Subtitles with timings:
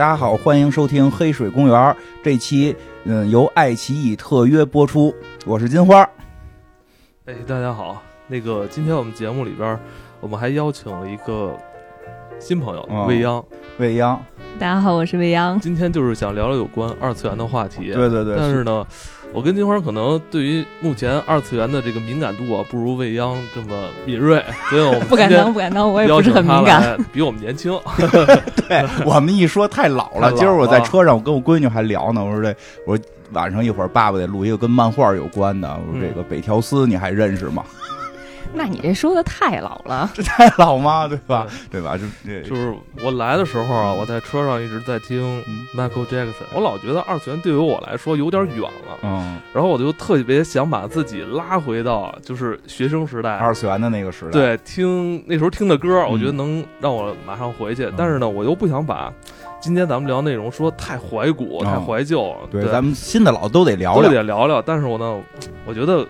[0.00, 1.78] 大家好，欢迎收听《黑水公园》
[2.22, 5.14] 这期，嗯，由爱奇艺特约播出。
[5.44, 6.08] 我是金花。
[7.26, 9.78] 哎，大家好，那个今天我们节目里边，
[10.18, 11.54] 我们还邀请了一个
[12.38, 13.44] 新朋友哦未央。
[13.76, 14.18] 未央，
[14.58, 15.60] 大家好，我是未央。
[15.60, 17.92] 今天就是想聊聊有关二次元的话题。
[17.92, 18.86] 对对对，但是呢，
[19.32, 26.98] 我跟金花可能对于目前二次元的这个敏感度啊，不如未央这么敏锐， 所以我们不敢当，不敢当，我也不是很敏感。
[27.12, 27.78] 比我们年轻。
[28.68, 30.32] 对我们一说 太老了。
[30.32, 35.68] 今儿我在车上，我跟我闺女还聊呢，我说这，我说晚上一会儿爸爸得录一个跟漫画有关的。
[35.86, 37.64] 我说这个北条司你还认识吗？
[38.52, 40.10] 那你这说的太老了。
[40.14, 41.06] 这太老吗？
[41.06, 41.46] 对吧？
[41.70, 41.96] 对吧？
[41.96, 54.30] 就这就是我来的时候啊，我在车上一直在听嗯 Michael Jackson，我老觉得二次元对于我来说有点远了，嗯，然后我就特别想把自己拉回到就是学生时代，二次元的那个时代。
[54.32, 57.90] 对，听那时候听的歌，嗯我觉得能让我马上回去。
[57.96, 59.12] 但是呢，我又不想把
[59.60, 62.34] 今天咱们聊内容说太怀古、嗯太怀旧。
[62.50, 64.10] 对，对，咱们新的老都得聊都聊。
[64.10, 64.60] 得聊聊。
[64.60, 65.20] 但是我呢，
[65.64, 66.06] 我觉得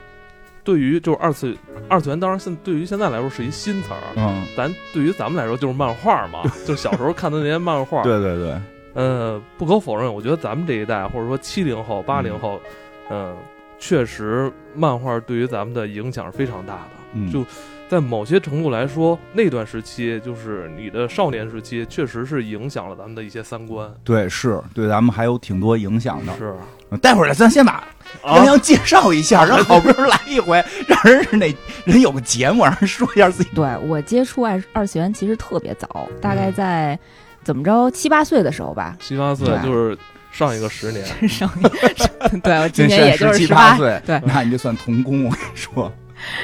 [0.63, 1.57] 对于就是二次
[1.89, 4.01] 二次元，当然现对于现在来说是一新词儿。
[4.17, 8.03] 嗯，咱对于咱们来说就是漫画嘛， 就是小时候看的那些漫画。
[8.03, 8.61] 对对对，
[8.95, 12.61] 呃，不可否认，我觉得咱们这一代，或者说七零后、八零后，
[13.09, 13.37] 嗯、
[13.79, 16.91] 确实漫画对于咱们的影响是非常大的。
[17.15, 17.45] 嗯，就
[17.91, 23.93] 在某些程度来说，那段时期就是你的少年时期，确实是影响了咱们的一些三观。
[24.05, 26.33] 对，是对咱们还有挺多影响的。
[26.39, 26.55] 是
[27.03, 27.85] 待会儿咱先把
[28.23, 31.53] 啊杨，洋介绍一下， 让好不容易来一回，让人是那
[31.85, 33.51] 人有个节目，让人说一下自己。
[33.57, 36.97] 对我接触二二次元其实特别早，大概在
[37.43, 38.97] 怎么着七八岁的时候吧。
[39.01, 39.99] 七八岁就是
[40.31, 41.29] 上一个十年。
[41.29, 41.51] 上
[42.41, 43.77] 对我 今年也就是七十八。
[43.77, 45.93] 岁，对那你就算童工，我跟你说。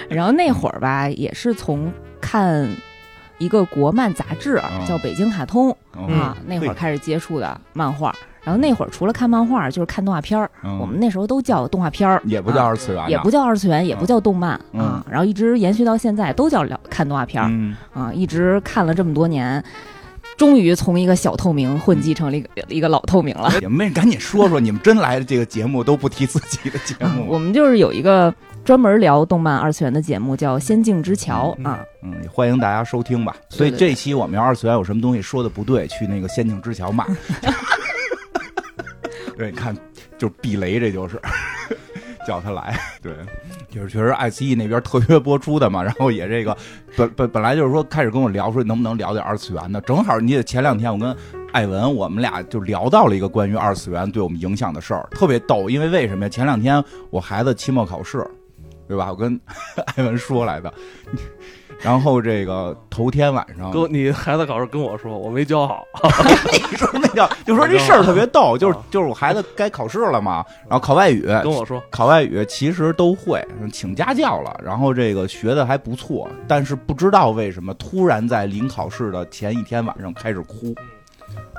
[0.08, 2.68] 然后那会儿吧，也是从看
[3.38, 8.14] 一个国漫杂志嗯叫《北京卡通》嗯啊，那会儿开始接触的漫画。
[8.42, 10.48] 然后那会儿除了看漫画，就是看动画片儿。
[10.62, 19.60] 嗯我们那时候都叫动画片儿，也不叫啊二次元，也不叫二次元，也不叫动漫嗯啊，然后一直延续到现在都叫了看动画片儿嗯，啊，一直看了这么多年，
[20.36, 23.52] 终于从一个小透明混迹成了一个一个老透明了。
[23.60, 28.32] 你们赶紧说说，你们真来的这个节目都不提自己的节啊目我们就是有一个
[28.66, 31.84] 专门聊动漫二次元的节目，叫《仙境之桥》嗯啊。
[32.02, 33.36] 嗯，也欢迎大家收听吧。
[33.48, 37.06] 所以这期我们要二次元有什么东西说的不对，去那个仙境之桥骂。
[39.38, 39.72] 对，你看，
[40.18, 41.16] 就是避雷，这就是
[42.26, 42.76] 叫他来。
[43.00, 43.14] 对，
[43.70, 46.56] 就是确实爱奇艺那边特约播出的嘛，然后也这个
[46.96, 51.16] 本本本来就是说开始跟我聊说能不能聊点二次元的，正好你也前两天我跟
[51.52, 55.70] 艾文我们俩就聊到了一个关于二次元对我们影响的事儿，特别逗。
[55.70, 56.28] 因为为什么呀？
[56.28, 58.26] 前两天我孩子期末考试，
[58.88, 59.08] 对吧？
[59.10, 59.38] 我跟
[59.96, 60.72] 艾文说来的。
[61.82, 65.84] 然后这个头天晚上，哥，你孩子考试跟我说，我没教好。
[66.70, 80.74] 你说那叫，就说这事儿特别逗，就是啊就是我孩子该考试了嘛，然后考外语，跟我说，考外语其实都会，请家教了，然后这个学的还不错，但是不知道为什么突然在临考试的前一天晚上开始哭，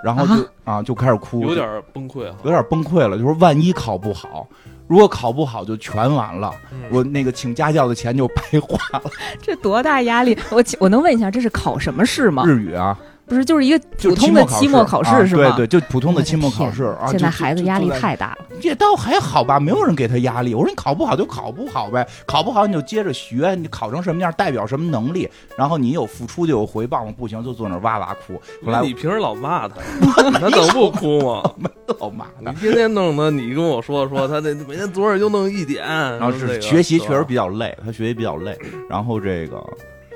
[0.03, 2.37] 然后就啊就开始哭，有点崩溃哈。
[2.43, 4.47] 有点崩溃了，就说万一考不好，
[4.87, 9.11] 如果考不好就全完了，嗯我那个请家教的钱就白花了。
[9.41, 10.37] 这多大压力！
[10.49, 12.43] 我请我能问一下，这是考什么试吗？
[12.45, 12.97] 日语啊，
[13.27, 15.53] 不是，就是一个普通的期期末考啊试是吗？
[15.57, 17.07] 对对，就普通的期末考试啊。
[17.09, 18.37] 现在孩子压力，太大了。
[18.61, 20.55] 这倒还好吧，没有人给他压力。
[20.55, 28.41] 我说你考不好就考不好呗，考不好你就接着学，你考成什么样代表什么能力，然后你有付出就有回报嘛，不行就坐那儿哇哇哭。
[28.65, 29.75] 后来你平时老骂他，
[30.13, 31.51] 他能不哭吗？
[31.99, 38.57] 老骂你，天天弄的，你跟我说说他那每天昨儿就弄一点，然然后是学习确实比较累，他学习比较累。
[38.89, 39.61] 然后这个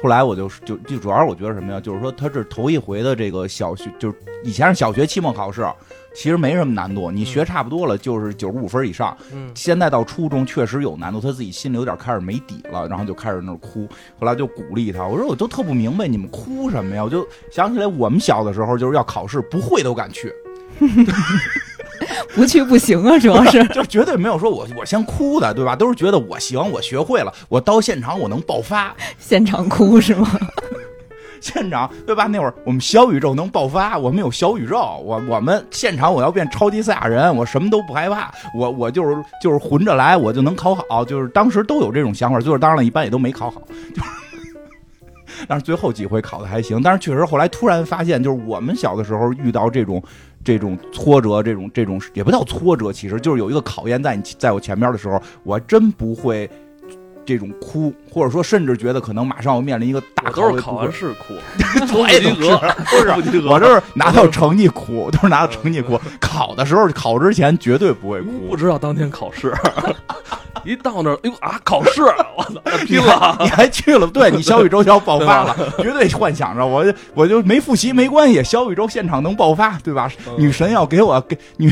[0.01, 5.63] 后来我就就就主要是我觉得什么呀，就是说他这头一回的这个小学，就是以前是小学期末考试，
[6.15, 9.15] 其实没什么难度，你学差不多了就是九十五分以上。
[9.31, 13.87] 嗯，现在到初中确实有难度，他自己心里有点开始没底了，然后就开始那儿哭。
[14.19, 17.03] 后来就鼓励他，我说我都特不明白你们哭什么呀？
[17.03, 20.33] 我就想起来我们小的时候就是要考试，不会都敢去，
[22.35, 25.75] 不去不行啊，主要是 就绝对没有说我我先哭的，对吧？
[25.75, 30.27] 都是觉得我行，我学会了，我到现场我能爆发， 现场哭是吗？
[31.39, 32.27] 现场对吧？
[32.27, 43.61] 那会儿我们小宇宙能爆发，我们有小宇宙，我我们现场我要变超级赛亚人，我什么都不害怕，我我就是就是混着来，我就能考好，就是当时都有这种想法，最后当然了，一般也都没考好，
[43.95, 44.09] 就是。
[45.47, 50.03] 但是最后几回考的还行，但是确实后来突然发现，就是我们小的时候遇到这种
[50.43, 56.49] 这种挫折，这种这种也不叫挫折，其实就是有一个考验在你在我前面的时候，我还真不会
[57.25, 61.35] 这种哭，或者说甚至觉得可能马上要面临一个大我都是考考完试哭，
[61.97, 62.59] 我也都 不及格，
[62.99, 65.99] 是不及格，我就是拿到成绩哭， 都是拿到成绩哭。
[66.19, 68.31] 考的时候，考之前绝对不会哭。
[68.49, 69.53] 不知道当天考试，
[70.63, 72.01] 一到那儿，哎呦啊，考试，
[72.37, 73.37] 我操，拼了。
[73.39, 73.47] 你！
[73.49, 80.09] 还去了，对你小宇宙就要爆发了，绝对幻想着我我就没复习没关系，小宇宙现场能爆发，对吧？
[80.27, 80.33] 嗯。
[80.37, 81.71] 女神要给我给女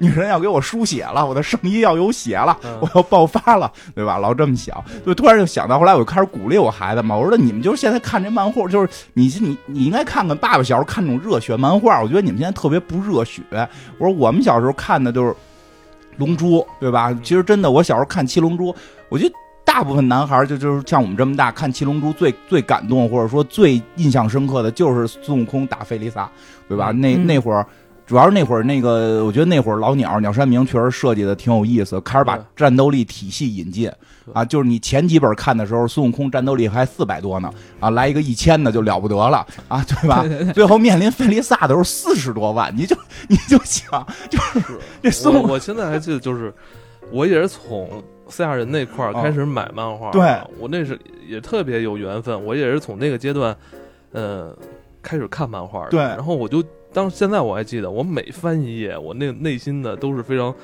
[0.00, 4.18] 女人要给我输血了，我的圣衣要有血了，嗯我要爆发了，对吧？
[4.18, 13.42] 老这么想，就突然就想到，后来我就开始鼓励我孩子嘛，我说你们就是现在看这漫画，就是你你你应该看看爸爸小时候看那种热血漫画，我觉得你们现在特别不热血。
[13.98, 15.30] 我说我们小时候看的就是
[16.16, 17.12] 《龙珠》，对吧？
[17.22, 18.72] 其实真的，我小时候看《七龙珠》，
[19.08, 19.34] 我觉得。
[19.66, 26.30] 大部分男孩就就是像我们这么大看《七龙珠》最最感动或者说最印象深刻的就是孙悟空打费利萨，
[26.68, 26.92] 对吧？
[26.92, 27.66] 那嗯那会儿
[28.06, 33.90] 主要是那会儿那个，我觉得那会儿老鸟鸟山明确实设计的挺有意思，开始把战斗力体系引进。
[34.32, 37.48] 啊，就是你前几本看的时候，孙悟空战斗力还四百多呢。
[37.78, 39.46] 啊，来一个一千的就了不得了。
[39.68, 40.22] 啊，对吧？
[40.22, 40.52] 对对对。
[40.52, 42.96] 最后面临费利萨的时候四十多万，你就
[43.28, 44.78] 你就想，就是。
[45.02, 46.52] 这孙悟空我我现在还记得，就是
[47.12, 50.98] 我也是从赛亚人那块儿开始买漫画，哦对我那是
[51.28, 53.56] 也特别有缘分，我也是从那个阶段，
[54.10, 54.56] 呃，
[55.02, 55.90] 开始看漫画的。
[55.90, 56.00] 对。
[56.00, 56.60] 然后我就
[56.96, 60.54] 当现在我还记得，我每翻一页，我那内心的都是非常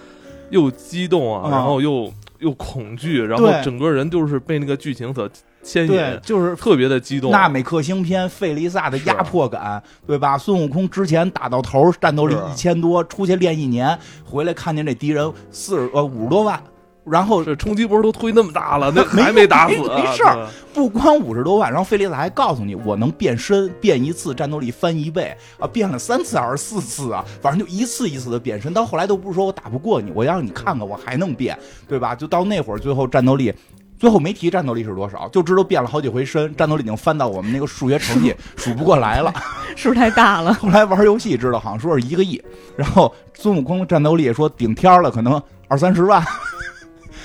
[0.48, 5.28] 又激动啊，嗯然后又又恐惧，然后对整个人就是被那个剧情所
[5.62, 7.30] 牵对引，，就是特别的激动。
[7.30, 10.38] 纳美克星篇费利萨的压迫感，对吧？
[10.38, 16.58] 孙悟空之前打到头，战斗力是一千多，出去练一年，回来看见这敌人四十呃五十多万，
[17.04, 27.24] 然后这冲击波都推那么大了，那还没打死啊，没没事儿不光五十多万，然后费利斯还告诉你，我能变身，变一次战斗力翻一倍啊，变了三次还是四次啊？
[27.40, 31.58] 反正就一次一次的变身，到后来都不是说我打不过你，我要让你看看我还能变，
[31.88, 32.14] 对吧？
[32.14, 33.52] 就到那会儿，最后战斗力。
[33.98, 39.32] 最后没提战斗力是多少，就知道变了好几回身，战斗力已经翻到我们那个数学成绩 数不过来了。
[39.76, 40.52] 数太大了。
[40.54, 42.42] 后来玩游戏知道，好像说是一个亿，
[42.76, 46.20] 然后孙悟空战斗力说顶天了，可能二三十万。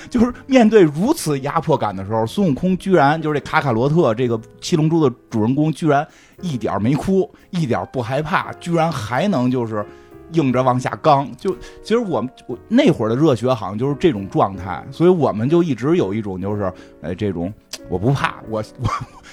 [0.08, 6.06] 就是面对如此压迫感的时候，孙悟空居然就是这卡卡罗特这个七龙珠的主人公，居然
[6.40, 9.84] 一点没哭，一点不害怕，居然还能就是
[10.32, 11.30] 硬着往下刚。
[11.36, 16.72] 就其实我们我那会儿的热血好像就是这种状态，所以我们就一直有一种就是
[17.02, 17.52] 哎这种
[17.88, 18.88] 我不怕，我我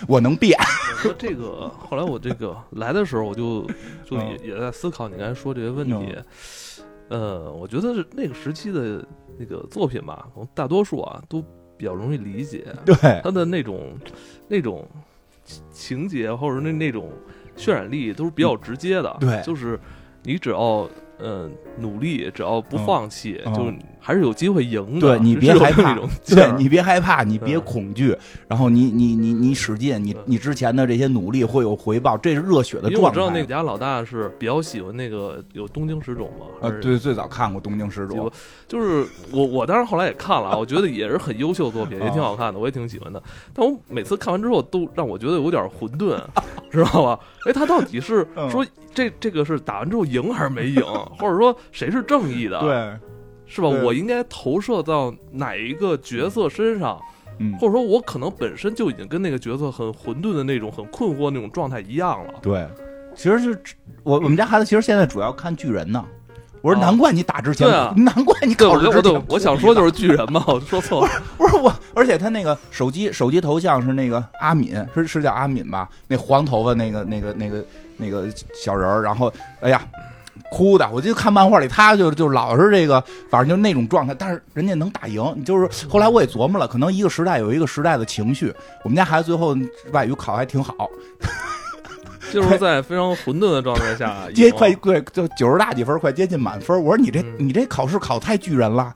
[0.08, 0.58] 我能变。
[0.60, 3.62] 我说这个，后来我这个来的时候，我就
[4.04, 6.16] 就嗯也也在思考你刚才说这些问题。
[7.08, 9.06] 呃，我觉得是那个时期的
[9.38, 11.44] 那个作品吧，大多数啊都
[11.78, 12.96] 比较容易理解，对。
[13.24, 13.98] 他的那种
[14.48, 14.88] 那种
[15.44, 17.12] 情情节或者那那种
[17.56, 19.16] 渲染力都是比较直接的。
[19.20, 19.42] 对。
[19.44, 19.80] 就是
[20.24, 20.90] 你只要
[21.20, 22.86] 呃努力，只要不嗯。
[22.86, 23.54] 放弃，嗯。
[23.54, 23.74] 就
[24.06, 25.18] 还是有机会赢的。
[25.18, 25.98] 对你别害怕
[26.28, 28.16] 对你别害怕，你别恐惧，
[28.48, 33.10] 然后你你你你使劲，你你之前的这些努力会有回报，这是热血的因为我。
[33.10, 38.30] 知道那个家老大是比较喜欢那个有东京十种嘛，还呃，是对，最早看过《东京十种》，
[38.68, 43.24] 就是我我当然后来也看了啊， 我觉得也是很优秀的作品，也挺好看的，我也挺喜欢的。
[43.54, 46.20] 但我每次看完之后，都让我觉得有点混沌，
[46.70, 47.20] 知道吧？
[47.48, 50.84] 哎，他到底是嗯说这这个是打完之后赢还是没赢，
[51.18, 53.00] 或者说谁是正义的？，对，
[53.56, 53.70] 是吧？
[53.70, 57.00] 我应该投射到哪一个角色身上，
[57.40, 62.34] 嗯，或者说我可能本身就已经跟那个角色很混沌的那种、很困惑那种状态一样了。
[62.42, 62.68] 对，
[63.16, 63.58] 其实是
[64.04, 66.04] 我我们家孩子其实现在主要看巨人呢。
[66.62, 71.12] 我说哦难怪你打之前，对啊难怪你对，考我我试之前对我想说就是巨人嘛，我说错 了。
[71.38, 75.88] 不是我，而且他那个手机手机头像是那个阿敏，是是叫阿敏吧？
[76.08, 77.64] 那黄头发那个那个那个
[77.98, 79.32] 那个小人儿，然后
[79.62, 79.82] 哎呀。
[80.52, 84.16] 哭的，我就看漫画里，他就就老是这个，反正就那种状态。
[84.18, 88.54] 但是人家能打赢，就是后来我也琢磨了，可能一个时代有一个时代的情绪。
[88.84, 89.56] 我们家孩子最后
[89.92, 90.90] 外语考还挺好，
[92.32, 96.78] 就是在非常混沌的状态下 赢，接快对就九十大几分，快接近满分。
[96.84, 98.94] 我说你这、嗯你这考试考太巨人了，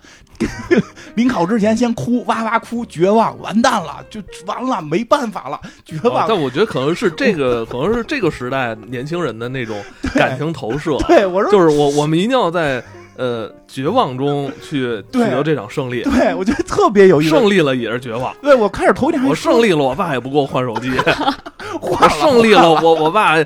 [1.15, 6.24] 临考之前先哭哇哇哭，绝望，完蛋了，就完了，没办法了，绝望。
[6.24, 9.81] 啊但我觉得可能是这个，可能是这个时代年轻人的那种
[10.15, 12.83] 感情投射， 对我说，就是我我们一定要在
[13.20, 17.30] 呃绝望中去取得这场胜利，对我觉得特别有意思。
[17.32, 18.34] 胜利了也是绝望。
[18.42, 20.90] 对我开始头一天我胜利了，我爸也不给我换手机；
[21.82, 23.46] 我胜利了，我我爸也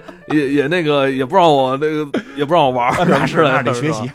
[0.54, 4.10] 也那个也不让我那个也不让我玩儿， 那是那是的得学习。。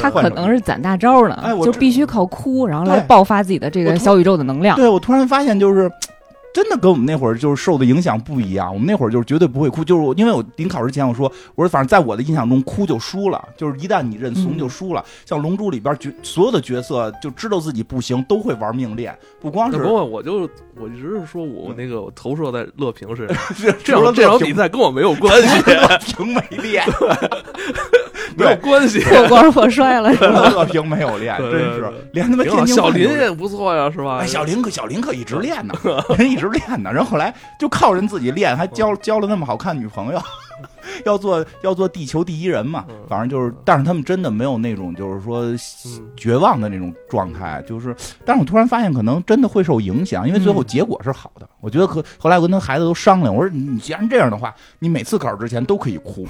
[0.00, 4.76] 他可能是攒大招呢，哎就必须靠哭，然后来爆发自己的这个小宇宙的能量。
[4.76, 5.90] 对我突然发现，就是
[6.52, 8.72] 真的跟我们那会儿就是受的影响不一样。
[8.72, 15.04] 我们那会儿就是绝对不会哭，就是因为我临考之前我说，我说反正在我的印象中哭就输了，就是一旦你认怂就输了。
[15.24, 26.84] 像《龙珠》里边角所有的角色就知道自己不行，都会玩命练，不光是不过我就我一直是说我那个投射在乐平身上， 这这场这场比赛跟我没有关系， 乐平没练，
[28.36, 29.00] 没有关系。
[29.00, 30.10] 破罐破摔了？
[30.20, 34.18] 乐平没有练，真是连他妈天津小林也不错呀，是吧？
[34.22, 35.74] 哎，小林可小林可一直练呢，
[36.18, 40.20] 人一直练呢，然后后来就靠人自己练，还交交了那么好看女朋友，
[41.04, 45.58] 要做要做地球第一人嘛嗯，反正就是，但是他们真的没有那种就是说嗯。
[46.16, 47.96] 绝望的那种状态，就是，
[48.26, 56.26] 但是我突然发现可能真的会受影响，因为最后结果是好的，我觉得可后来我跟他孩子都商量，我说你你既然这样的话，你每次考试之前都可以哭，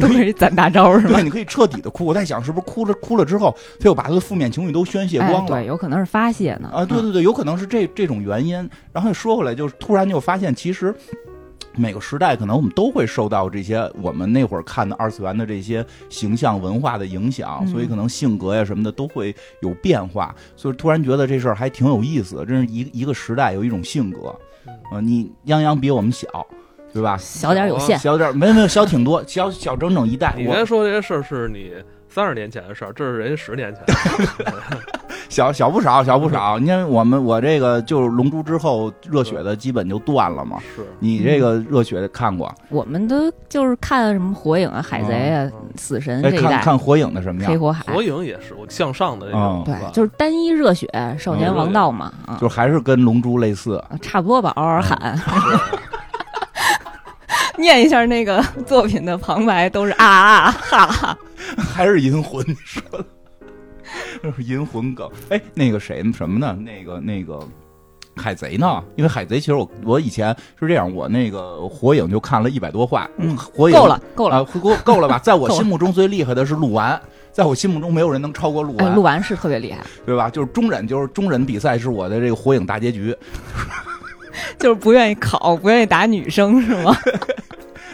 [0.00, 0.16] 你可以。
[0.18, 1.22] 都是攒大招是吧对，？
[1.22, 2.04] 你可以彻底的哭。
[2.04, 5.50] 我在想，是不是哭了哭了之后，他又把他的负面情绪都宣泄哎，光了？
[5.50, 6.70] 对，有可能是发泄呢。
[6.72, 8.56] 啊，对对对，有可能是这这种原因。
[8.92, 10.94] 然后说回来，就是突然就发现，其实
[11.74, 20.34] 每个时代可能我们都会受到这些我们那会儿看的二次元的这些形象文化的影响，嗯所以可能性格呀什么的都会有变化。
[20.56, 24.34] 所以突然觉得这事儿还挺有意思的，真是一一个时代有一种性格。
[24.92, 26.26] 呃，你泱泱比我们小，
[26.98, 27.16] 对吧？
[27.18, 30.34] 小点有限，小点没有没有小挺多，小小整整一代。
[30.36, 31.72] 你我刚才说这些事儿是你
[32.08, 34.78] 三十年前的事儿，这是人家十年前的事儿。
[35.28, 36.58] 小小不少，小不少。
[36.58, 40.58] 你看我们我这个就是《龙珠》之后热血的基本就断了嘛。
[40.74, 42.50] 是你这个热血的看过？
[42.70, 47.50] 我们都就是看什么火影啊、海贼啊、嗯死神哎，这一代，看看火影的什么样？
[47.52, 50.88] 黑火海，火影也是我向上的那种，对，就是单一热血
[51.18, 53.76] 少年王道嘛，啊，就还是跟龙珠类似。
[53.90, 55.14] 啊差不多吧，嗷嗷喊，
[57.58, 61.18] 念一下那个 作品的旁白，都是啊啊哈哈，
[61.56, 63.04] 还是银魂，你说的，
[64.22, 65.10] 这是银魂梗。
[65.30, 66.56] 哎，那个谁什么呢？
[66.60, 67.40] 那个那个
[68.16, 68.82] 海贼呢？
[68.96, 75.18] 因为海贼其实我我以前是这样，我那个火影就看了一百多话，嗯火影够了够了，啊，够够了吧？
[75.22, 77.00] 在我心目中最厉害的是鹿丸，
[77.32, 80.28] 在我心目中没有人能超过鹿哎，丸，鹿丸是特别厉害，对吧？
[80.30, 83.16] 就是中忍，就是中忍比赛是我的这个火影大结局。
[84.58, 86.96] 就是不愿意考，不愿意打女生是吗？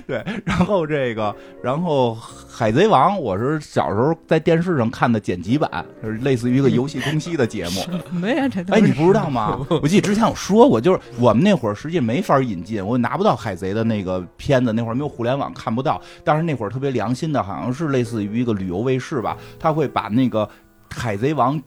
[0.06, 2.12] 对，然后这个，然后
[2.46, 7.80] 《海贼王》，我是小时候在电视上看的剪辑版，就是类似于一个游戏中西的节目。
[7.80, 8.46] 什么呀？
[8.46, 9.66] 这哎，你不知道吗？
[9.82, 15.98] 我记得之前我说过，就是我们那会儿实际没法引进，我拿不到海贼的那个片子，那会儿没有互联网看不到。
[16.22, 20.44] 但是那会儿特别良心的，好像是类似于一个旅游卫视吧，他会把那个
[20.94, 21.58] 《海贼王》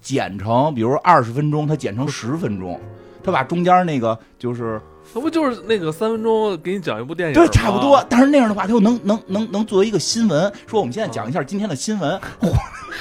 [0.00, 2.80] 剪成，比如二十分钟，他剪成十分钟，
[3.24, 4.80] 他把中间那个就是
[5.14, 8.04] 那不就是那个三分钟给你讲一部电影对，差不多。
[8.08, 12.20] 但是那样的话，他又能能能能作为一个新闻，说我们现在讲一下今天的新闻。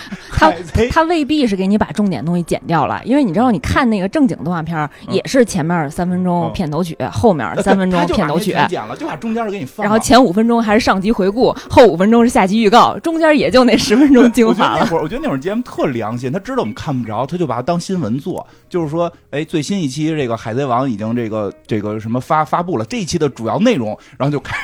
[0.32, 0.52] 他
[0.92, 9.84] 他未必是给你把重点东西剪掉了，因为你知道，你看那个正经动画片也是前面三分钟嗯片头曲，后面三分钟片头曲，剪了，就把中间给你放。
[9.84, 14.80] 然后前五分钟还是上集回顾，后五分钟是下集预告，中间也就那十分钟精华了。
[14.80, 18.46] 那会儿，我觉得那会儿节目特良心，他知道我们看不着，他就把它当新闻做。
[18.70, 24.56] 就是说，哎，最新一期这个《海贼王》已经这个这个什么发发布了，这一期的主要内容，然后就开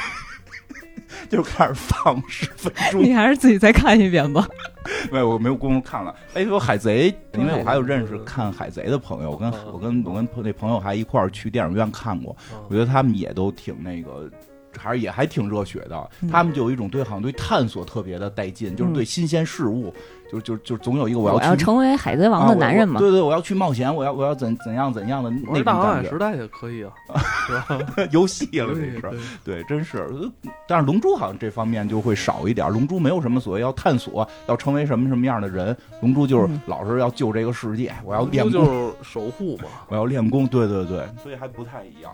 [1.30, 3.04] 就开始放十分钟。
[3.04, 4.48] 你还是自己再看一遍吧。
[5.12, 6.16] 没有，我没有功夫看了。
[6.34, 9.66] 哎，说海贼，因为我还有认识看海贼的朋友，我跟嗯。
[9.74, 12.60] 我跟我跟那朋友还一块儿去电影院看过，嗯。
[12.70, 14.30] 我觉得他们也都挺那个。
[14.78, 19.92] 还是也还挺热血的，嗯他们就有一种对好像对探索特别的带劲，就是对新鲜事物，
[20.32, 23.00] 就就就总有一个我我要要去成为海贼王的男人嘛。
[23.00, 26.92] 对对，我要去冒险，我要我要怎怎样怎样的那种感觉航海时，代也可以啊，
[27.48, 27.80] 是吧？
[28.12, 29.12] 游戏了这对是，对
[29.44, 29.98] 对，真是。
[29.98, 30.32] 呃
[30.68, 39.64] 但是龙珠好像这方面就会少一点，龙珠没有什么所谓要探索，要成为什么什么样的人，龙珠就是嗯老是要救这个世界，我要练功，就是守护嘛。
[39.90, 42.12] 我要练功，对对对，所以还不太一样。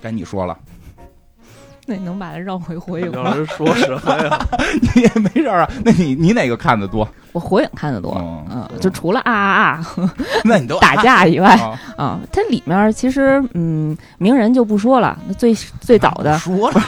[0.00, 0.58] 该你说了，
[1.88, 3.22] 那你能把它绕回火影吗？
[3.24, 4.38] 让人说什么呀？
[4.94, 5.70] 你也没事儿啊？
[5.84, 7.08] 那你你哪个看的多？
[7.32, 9.86] 我火影看的多，嗯嗯，就除了啊啊啊
[10.44, 16.80] 那你都 打架以外啊啊，它里面其实嗯，鸣人就不说了，那最最早的说了，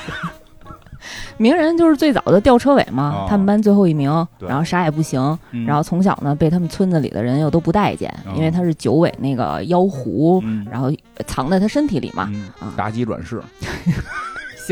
[1.39, 5.21] 鸣人就是最早的吊车尾嘛哦，他们班最后一名，然后啥也不行，
[5.53, 10.91] 嗯然后从小呢被他们村子里的人又都不待见，哦因为他是九尾那个妖狐，嗯然后
[11.27, 13.41] 藏在他身体里嘛，嗯啊妲己转世，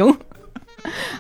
[0.04, 0.16] 行。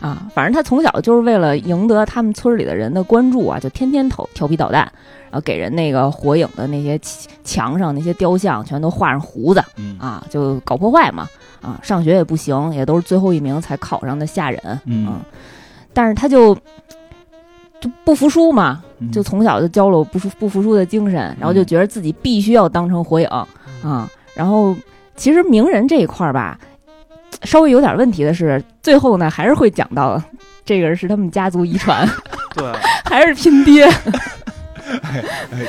[0.00, 4.82] 啊，反正他从小就是为了赢得他们村里的人的关注啊，就天天投调皮捣蛋，
[5.30, 11.28] 然后给人那个火影的那些墙墙上那些雕像全都画上胡子嗯啊，就搞破坏嘛。
[11.60, 14.80] 啊，上学也不行，也都是最后一名才考上的下人。
[14.84, 15.20] 嗯啊
[15.92, 16.54] 但是他就
[17.80, 23.26] 就不服输嘛，嗯就从小就教了我不服不服输的精神，然后就觉得自己必须要当成火影
[23.82, 24.08] 啊。
[24.34, 24.74] 然后
[25.16, 26.56] 其实名人这一块儿吧，
[27.42, 30.22] 稍微有点问题的是，最后呢还是会讲到
[30.64, 32.08] 这个是他们家族遗传，
[32.54, 32.72] 对，
[33.04, 33.88] 还是拼爹。
[35.02, 35.22] 哎，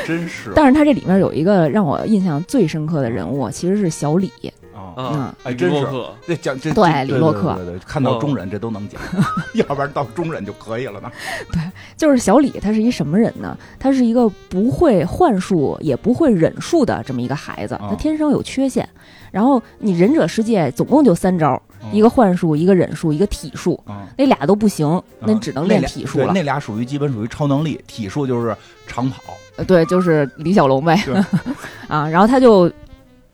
[0.08, 4.32] 真是但是他这里面有一个让我印象最深刻的人物，其实是小李。
[4.74, 4.94] 啊。
[4.98, 9.00] 嗯，哎真是李洛克这讲这对李洛克对对对，看到中人这都能讲，
[9.56, 11.12] 要不然到中人就可以了呢。
[11.52, 11.62] 对
[11.98, 13.58] 就是小李，他是一什么人呢？
[13.78, 18.88] 他是一个不会幻术也不会忍术的这么一个孩子，啊他天生有缺陷。
[19.32, 23.80] 然后你忍者世界总共就三招，嗯一个幻术，一个忍术，一个体术。
[23.86, 26.26] 啊，那俩都不行，那啊只能练体术了。
[26.26, 28.56] 对那俩属于基本属于超能力，体术就是
[28.88, 29.22] 长跑。
[29.58, 30.98] 呃对，就是李小龙呗。
[31.88, 32.72] 啊，然后他就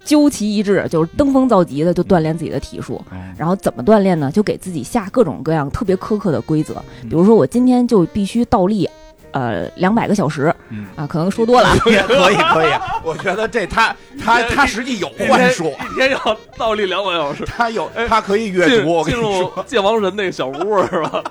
[0.04, 3.02] 究其一致，就是登峰造极的就锻炼自己的体术。
[3.12, 4.32] 嗯然后怎么锻炼呢？
[4.32, 8.90] 就给自己下各种各样特别苛刻的规则，嗯比如说我今天就必须倒立，
[9.36, 11.68] 呃，两百个小时嗯，啊，可能说多了。
[11.88, 12.72] 也可以可以，
[13.04, 17.44] 我觉得这他 他他实际有幻术，一天要倒立两百小时。
[17.44, 18.89] 他有他可以阅读。
[18.89, 21.22] 我跟进入你说，界王神那个小屋是吧？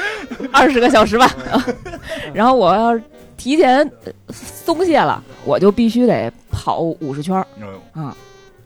[0.50, 1.30] 二十个小时吧。
[2.32, 3.02] 然后我要是
[3.36, 8.16] 提前呃松懈了，我就必须得跑五十圈儿嗯啊。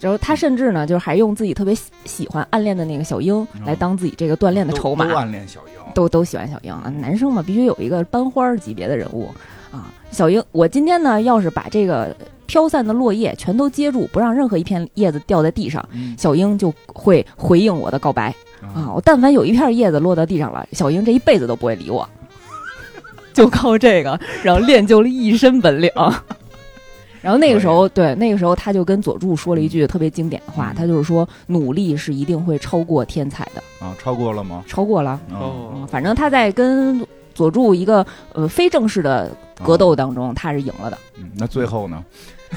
[0.05, 6.93] 然后他甚至呢，就是还用自己特别喜喜欢暗恋的那个小英来当自己这个锻炼的筹码都，暗恋小英，都都喜欢小英啊。
[6.99, 9.31] 男生嘛，必须有一个班花儿级别的人物
[9.73, 9.91] 啊。
[10.11, 18.29] 小英，我今天呢，要是把这个飘散的落叶全都接住，不让任何一片叶子掉在地上，嗯小英就会回应我的告白。
[18.61, 22.07] 啊，啊，我但凡有一片叶子落到地上了，小英这一辈子都不会理我，
[23.33, 25.91] 就靠这个，然后练就了一身本领。
[27.25, 34.63] 然后那个时候，对那个时候他就跟佐助说了一句特别经典的话，嗯他就是说努力是一定会超过天才的，啊，超过了吗？
[34.69, 35.19] 超过了。
[35.33, 37.05] 哦，反正他在跟
[37.35, 40.99] 佐助一个呃非正式的格斗当中，他是赢了的。
[41.17, 42.05] 嗯，那最后呢？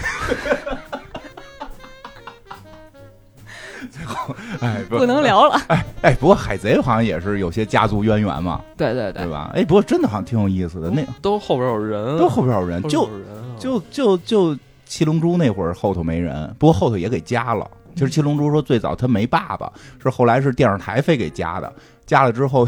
[3.91, 5.23] 最后，哎，不能。
[5.23, 5.55] 聊了。
[5.67, 9.51] 哎哎，不过海贼好像也是有些家族渊源嘛，对对对对，吧？
[9.53, 13.26] 哎，不过真的好像挺有意思的，那都后边有人，都后边有人，就有人啊
[13.59, 17.69] 就就就七龙珠那会儿后头没人，不过后头也给加了。
[17.95, 19.71] 其实七龙珠说最早他没爸爸，
[20.01, 21.73] 是后来是电视台非给加的，
[22.05, 22.67] 加了之后，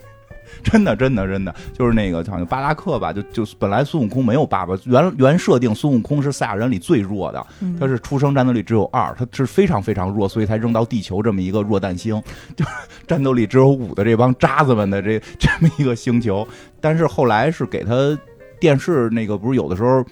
[0.62, 12.22] 真的真的真的就是那个好像巴拉克吧，就就本来孙悟空没有爸爸，原原设定孙悟空是赛亚人里最弱的，嗯他是出生战斗力只有二，他是非常非常弱，所以才扔到地球这么一个弱蛋星，
[12.54, 12.62] 就
[13.06, 16.46] 战斗力只有五的这帮渣子们的这这么一个星球。
[16.80, 18.16] 但是后来是给他
[18.60, 20.04] 电视那个不是有的时候。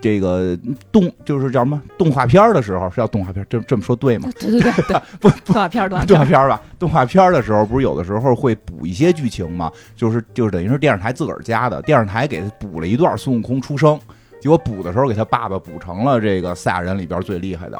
[0.00, 0.58] 这个
[0.90, 4.28] 动就是叫什么动画片儿的时候是叫动画片，这这么说对吗？
[4.36, 9.70] 对对对对， 不 动画片儿动画片吧，动画片的时候不是有的时候会补一些剧情吗？
[9.94, 13.96] 就是就是等于是电视台自个儿加的，电视台给他补了一段孙悟空出生，
[14.40, 17.78] 结果补的时候给他爸爸补成了这个赛亚人里边最厉害的。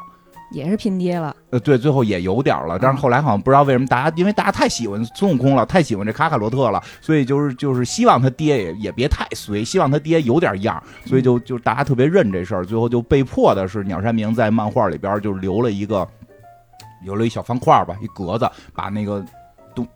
[0.53, 1.35] 也是拼爹了。
[1.51, 16.07] 呃，对，最后也有点了，但是后来好像不知道为什么大家，因为大家太喜欢孙悟空了，太喜欢这卡卡罗特了，所以就是就是希望他爹也也别太随，希望他爹有点样，所以就就大家特别认这事儿，最后就被迫的是鸟山明在漫画里边就留了一个
[17.05, 19.25] 留了一小方块吧，一格子，把那个
[19.75, 19.87] 动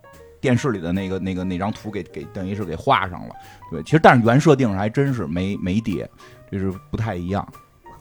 [0.40, 3.34] 电视里的那个那个那张图给给等于是给画上了。
[3.70, 6.08] 对，其实但是原设定还真是没没爹，
[6.50, 7.46] 这是不太一样。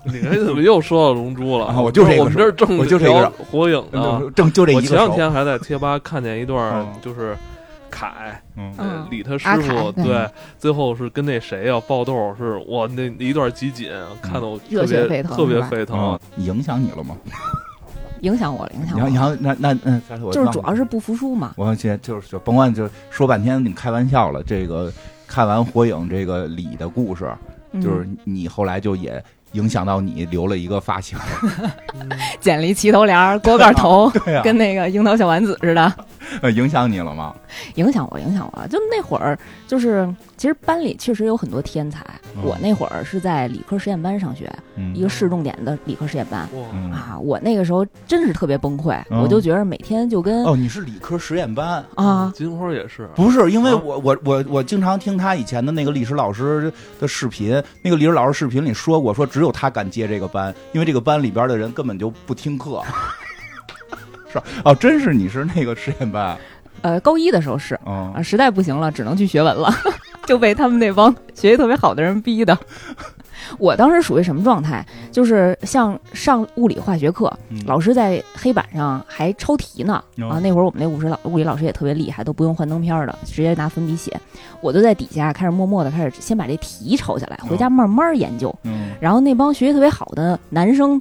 [0.13, 1.65] 你这怎么又说到龙珠了？
[1.65, 4.22] 啊我就这个我们这儿正我就这个聊火影呢。
[4.36, 7.36] 正就这一我个手，前两天还在贴吧看见一段嗯，就是
[7.89, 13.89] 凯嗯嗯呃理他师阿傅，凯对，最后是跟那谁要爆斗，是我那一段集锦
[14.22, 17.15] 看得我热特别血沸腾特别是吧沸腾嗯。，影响你了吗？
[18.22, 19.10] 影响我了，影响我了。
[19.13, 21.54] 然后然后那那嗯，下次我就是主要是不服输嘛。
[21.58, 24.41] 我现在就是就甭管就说半天，你开玩笑了。
[24.44, 24.91] 这个
[25.28, 27.32] 看完火影这个李的故事，
[27.72, 29.24] 嗯就是你后来就也
[29.56, 31.18] 影响到你留了一个发型，
[32.39, 34.12] 剪了一齐头帘儿，锅盖头，
[34.44, 35.94] 跟那个樱桃小丸子似的，
[36.42, 37.36] 呃影响你了吗？
[37.76, 38.68] 影响我，影响我。
[38.68, 42.00] 就那会儿，就是其实班里确实有很多天才。
[42.38, 47.18] 嗯我那会儿是在理科实验班上学，嗯一个市重点的理科实验班，嗯啊。
[47.18, 51.84] 我那个时候真是特别崩溃，嗯我就觉得每天就跟哦，你是理科实验班。
[51.96, 62.84] 啊，金花也是，不是，因为啊我我我我经常听他以前的那个历史老师的视频，那个历史老师视频里说过，说只有他敢接这个班，因为这个班里边的人根本就不听课。
[64.39, 66.38] 是哦，真是你是那个实验班，
[66.82, 69.69] 呃，高一的时候是嗯啊，实在不行了，只能去学文了，
[70.26, 72.58] 就被他们那帮学习特别好的人逼的。
[73.60, 74.84] 我当时属于什么状态？
[75.12, 80.04] 就是像上物理化学课，嗯老师在黑板上还抄题呢。
[80.17, 84.19] 哦啊，那会儿我们那物理老物理老师也特别厉害，都不用幻灯片儿的，直接拿粉笔写。
[84.62, 88.54] 我就在底下开始默默的开始先把这题抄下来，回家慢慢研究。
[88.63, 91.00] 嗯然后那帮学习特别好的男生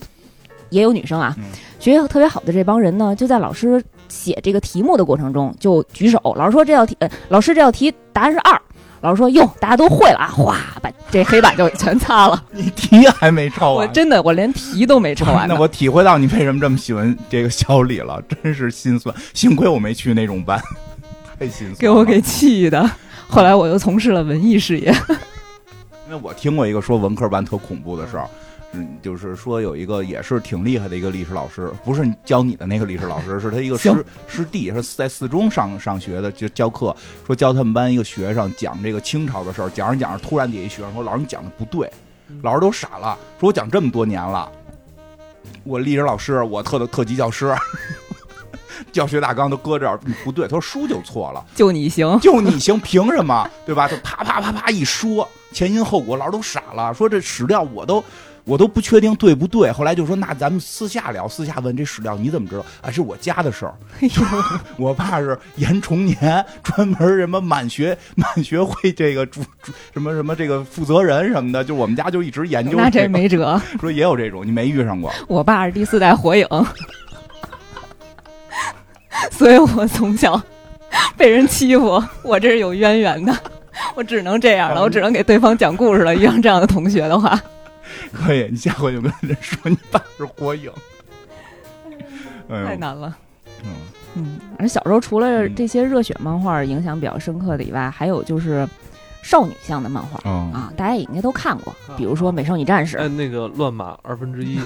[0.75, 1.45] 也有女生啊，嗯
[1.79, 8.59] 学习特别好的这帮人呢，就在老师写这个题目的过程中就举手，老师说这道题，呃，老师这道题答案是二，
[9.03, 12.43] 老师说哟，大家都会了啊，哗，把这黑板就全擦了。
[12.51, 15.47] 你题还没抄完，我真的我连题都没抄完。
[15.49, 19.15] 那我体会到你为什么这么喜欢这个小李了，真是心酸。
[19.35, 20.59] 幸亏我没去那种班，
[21.39, 21.77] 太心酸。
[21.79, 22.91] 给我给气的。
[23.29, 24.95] 后来我又从事了文艺事业，
[26.07, 28.27] 因为我听过一个说文科班特恐怖的事儿，
[28.75, 36.95] 嗯，就是说有一个也是挺厉害的一个历史老师，不是教你的那个历史老师，是他一个师师弟，是在四中上上学的，就教课，
[37.27, 41.91] 说教他们班一个学生讲这个清朝的事儿，讲着讲着，突然底下一学生说：“老师你讲的不对。”
[42.43, 44.51] 老师都傻了，说我讲这么多年了，
[45.63, 47.55] 我历史老师，我特的特级教师。
[48.91, 50.47] 教学大纲都搁这儿，不对。
[50.47, 52.19] 他说书就错了，就你行。
[52.21, 53.49] 就你行，凭什么？
[53.67, 53.89] 对吧？
[53.89, 58.03] 就啪啪啪啪一说，前因后果，老师都傻了，说这史料我都
[58.45, 59.73] 我都不确定对不对。
[59.73, 62.65] 后来就说那咱们私下聊，私下问这史料你怎么知道？
[62.83, 63.75] 啊，是我家的事儿。
[64.01, 64.23] 哎呦，
[64.77, 73.61] 我爸是严崇年，专门什么满学 满学会这个主主什么什么这个负责人什么的，就我们家就一直研究、那这没辙。
[73.81, 75.13] 说也有这种，你没遇上过？
[75.27, 76.47] 我爸是第四代火影，
[79.31, 80.41] 所以我从小
[81.17, 83.35] 被人欺负，我这是有渊源的。
[83.97, 86.15] 我只能这样了，我只能给对方讲故事了。
[86.15, 87.41] 遇上这样的同学的话，
[88.13, 90.71] 可以，你下回就跟人说你爸是火影。
[92.49, 93.17] 哎呦，太难了。
[93.65, 93.71] 嗯
[94.17, 98.69] 嗯，而小时候除了嗯这些热血漫画影响比较深刻的以外，还有就是
[99.23, 103.05] 少女向的漫画嗯啊，大家也应该都看过，比如说《美少女战士哎，》。
[103.09, 104.61] 那个乱码二分之一，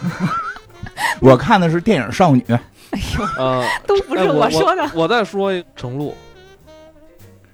[1.20, 4.90] 我看的是电影少女，哎呦呃，都不是哎我说的。
[4.94, 6.14] 我再说一程璐，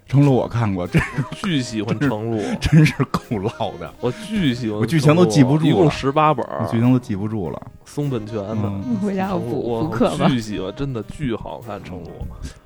[0.07, 7.71] 成龙我看过，真是巨喜欢程璐，真是够唠的，我巨喜欢，我剧情都记不住一共十八本儿，剧情都记不住了。
[7.87, 8.63] 松本泉的。
[8.63, 10.29] 嗯，回家我补课吧。
[10.29, 11.83] 巨喜欢，真的巨好看。
[11.83, 12.11] 程璐，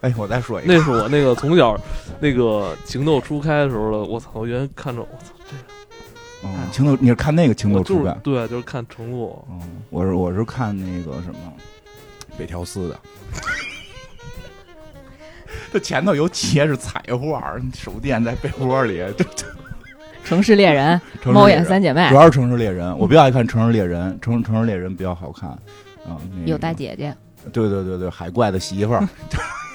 [0.01, 1.79] 哎，我再说一个，那是我那个从小
[2.20, 3.98] 那个情窦初开的时候了。
[3.98, 4.31] 我操！
[4.35, 5.57] 我原来看着我操，这
[6.44, 8.12] 嗯，情窦，你是看那个情窦初开？
[8.22, 9.44] 对，就是看程璐。
[9.51, 11.53] 嗯，我是我是看那个什么
[12.37, 13.01] 北条司的，
[15.72, 19.46] 它前头有几页是彩画，手电在被窝里，这这
[20.24, 25.50] 城市猎人、猫眼三姐妹主，要是城市猎人，我比较爱看城市猎人，城城市猎人比较好看。
[25.50, 27.14] 啊，那个有大姐姐，
[27.52, 29.00] 对对对对，海怪的媳妇儿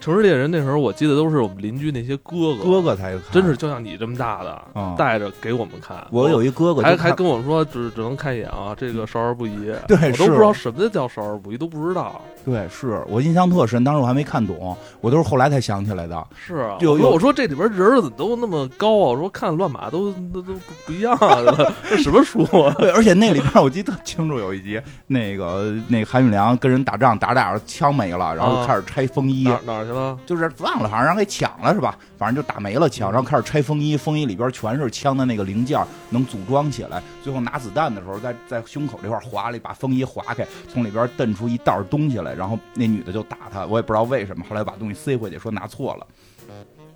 [0.00, 6.06] 城市猎人那时候，我记得都是我们邻居那些哥哥，哥哥才看，真是就像你这么大的，啊带着给我们看。
[6.10, 9.70] 我有一哥哥还还跟我说只只能看一眼啊，这个少儿不宜。
[9.86, 12.20] 对我都不知道什么叫少儿不宜，都不知道。
[12.42, 16.26] 对，是我印象特深，当时我还没看懂，我都是后来才想起来的。
[16.34, 19.10] 是啊，有有我说这里边人怎么都那么高啊？
[19.10, 20.54] 我说看乱码都都都
[20.86, 21.36] 不一样啊，
[21.90, 22.74] 这什么书啊？
[22.78, 30.16] 对，而且那里边我记得特清楚，有一集那个那个韩宇良跟人打仗，打着打着枪没了，然后啊开始拆风衣，哪哪儿去了？
[30.24, 31.96] 就是忘了，好像让给抢了是吧？
[32.16, 37.02] 反正就打没了枪，然后开始拆风衣，风衣里边全是枪的那个零件，能组装起来。
[37.22, 46.06] 最后拿子弹的时候，在在胸口这块划了一把风衣划开，从里边蹬出一袋东西来，然后那女的就打他，我也不知道为什么，后来把东西塞回去，说拿错了。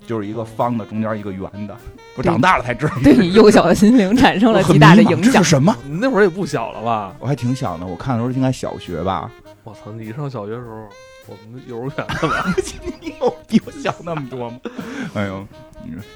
[0.06, 1.74] 就是一个方的，中间一个圆的。
[2.16, 5.48] 我长大了才知道，对你幼小的心灵 产生了极大的影响这是。
[5.50, 5.74] 什么？
[5.82, 7.14] 你那会儿也不小了吧？
[7.18, 9.30] 我还挺小的，我看的时候应该小学吧。
[9.64, 9.90] 我操！
[9.92, 10.88] 你上小学的时候，
[11.26, 12.54] 我们幼儿园的吧？
[13.00, 14.60] 你有比我小那么多吗？
[15.14, 15.44] 哎呦，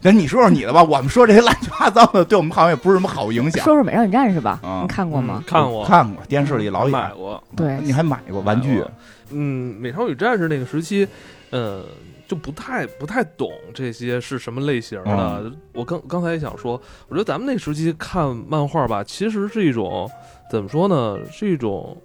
[0.03, 0.83] 那你说说你的吧。
[0.83, 3.65] 我们说这些 乱七八糟的，对我们好像也不是什么好影响。
[3.65, 5.45] 说说《美少女战士》吧，啊你看过吗嗯？
[5.47, 7.43] 看过，看过电视里老演，买过。
[7.57, 8.81] 对你还买过玩具买？
[8.83, 8.91] 过
[9.31, 11.07] 嗯，美少女战士那个时期，
[11.51, 11.85] 呃，
[12.27, 15.41] 就不太不太懂这些是什么类型的。
[15.43, 20.11] 嗯我刚刚才也想说，我觉得咱们那时期看漫画吧，其实是一种
[20.51, 21.17] 怎么说呢？
[21.31, 21.97] 是一种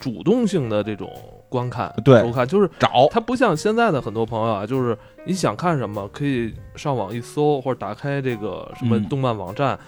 [0.00, 1.08] 主动性的这种
[1.48, 9.78] 观看、对收看，就是找它不像现在的很多朋友啊，就是你想看什么，可以上网一搜，或者打开这个什么嗯动漫网站，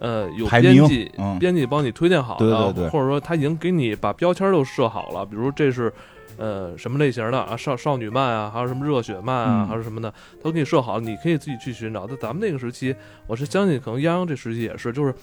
[0.00, 5.92] 呃，有排名编辑、嗯编辑帮你推荐好的，对对对或者说他已经给你把标签都设好了，比如这是。
[6.38, 7.54] 呃，什么类型的啊？
[7.54, 10.10] 少少女漫啊，还有什么热血漫啊，嗯还是什么的，
[10.42, 12.06] 都给你设好，你可以自己去寻找。
[12.06, 15.14] 在咱们那个时期，我是相信，可能泱泱这时期也是，就是，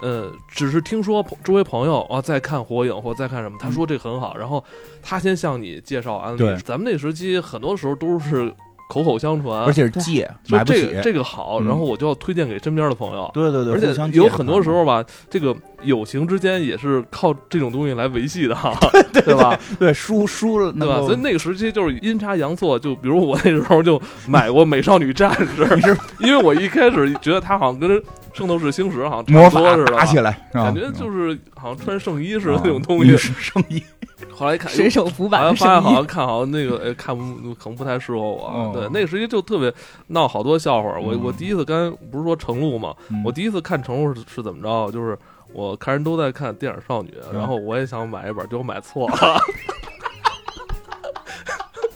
[0.00, 4.62] 呃，只是听说周围朋友啊在看火影或在看什么，他说这很好，然后
[5.02, 6.56] 他先向你介绍安利对。
[6.58, 8.52] 咱们那时期很多时候都是
[8.90, 11.02] 口口相传，而且是借，说买不起这个。
[11.02, 13.30] 这个好，嗯然后我就要推荐给身边的朋友。
[13.32, 18.76] 对对对，而且有很多时候吧，这个友情之间也是靠这种东西来维系的哈，
[19.12, 19.58] 对吧？
[19.78, 20.98] 对输输了，对吧？
[21.00, 25.64] 所以那那个时期就是阴差阳错，就比如我那时候就买过《美少女战士》，
[26.20, 27.90] 因为我一开始觉得它好像跟
[28.34, 33.16] 《圣斗士星矢》好像魔法似的，打起来，感觉就是好像穿圣衣似的啊那种东西。
[33.16, 33.82] 圣衣，
[34.34, 39.72] 后来一看，水手服版发现好，像看好像那个哎看不可能不太适合我，哦对那个时期就特别
[40.08, 40.98] 闹好多笑话。
[40.98, 44.90] 我嗯我第一次刚才不是说程璐嘛，嗯我第一次看程璐是是怎么着？
[44.92, 45.16] 就是
[45.52, 49.16] 我看人都在看电影少女，嗯然后我也想买一本，结果买错了。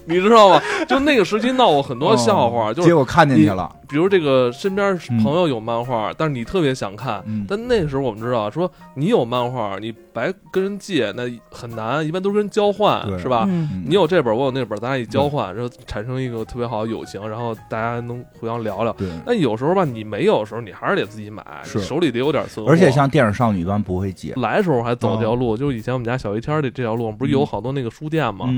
[0.09, 0.61] 你知道吗？
[0.89, 13.47] 就那个时期闹过很多笑话，就是哦结果看进去了，比如这个身边朋友有漫画，但是你特别想看，嗯但那时候我们知道说你有漫画，你白跟人借那很难，一般都是跟人交换，是吧？
[13.87, 18.93] 你有这本，我有那本，咱俩一交换，然后产生一个特别好的友情，然后大家能互相聊聊。
[18.95, 19.09] 对。
[19.27, 21.45] 但有时候吧，你没有的时候，你还是得自己买，
[21.75, 22.73] 你手里得有点存货。
[22.73, 28.49] 而且像电影少女一般不会借，来的时候还走这条路，就是以前我们家小一天的这这条路不是有好多那个书店吗？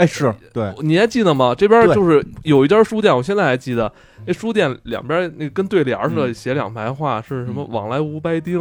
[0.00, 1.54] 嗯，哎，是对，你还记得吗？
[1.56, 3.92] 这边就是有一家书店，我现在还记得，
[4.26, 8.58] 那书店两边那跟对联似的，嗯写两排话，是什么“嗯往来无白丁”，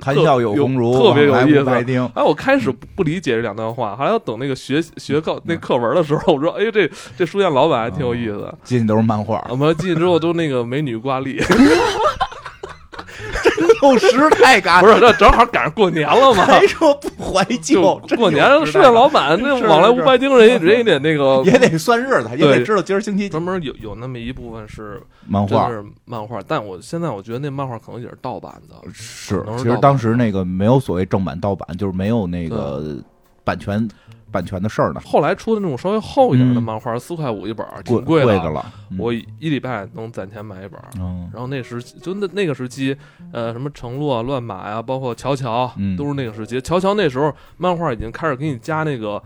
[0.00, 1.62] 谈笑有鸿儒，特别有意思。
[1.62, 2.02] 无白丁。
[2.14, 8.58] 哎，我开始不不理解这两段话，还要等那个学学课那课文的时候，我说，哎，这这书店老板还挺有意思的。
[8.64, 11.38] 进去都是漫画，我们进去之后都那个美女挂历，
[13.82, 23.28] 有时太尬不是，这正好赶上过年了嘛，还说不怀旧，真过年有时代书店老板那往来无是白丁，人家人也得那个也得算日子，也得知道今儿星期几。
[23.28, 25.68] 专门有有那么一部分是漫画。
[25.68, 32.96] 是漫画，但我现在我觉得那漫画可能也是盗版的，是其实当时那个没有所谓正版盗版，就是没有那个
[33.44, 33.86] 版权
[34.30, 38.64] 版权的事儿呢，后来出的那种稍微厚一点的嗯漫画，四块五一本挺贵的了。
[38.90, 40.80] 嗯我一礼拜能攒钱买一本。
[40.98, 42.96] 嗯然后那时就那那个时期，
[43.32, 46.60] 呃，什么程璐啊、乱马呀、包括乔乔，嗯都是那个时期。
[46.60, 49.22] 乔乔那时候漫画已经开始给你加那个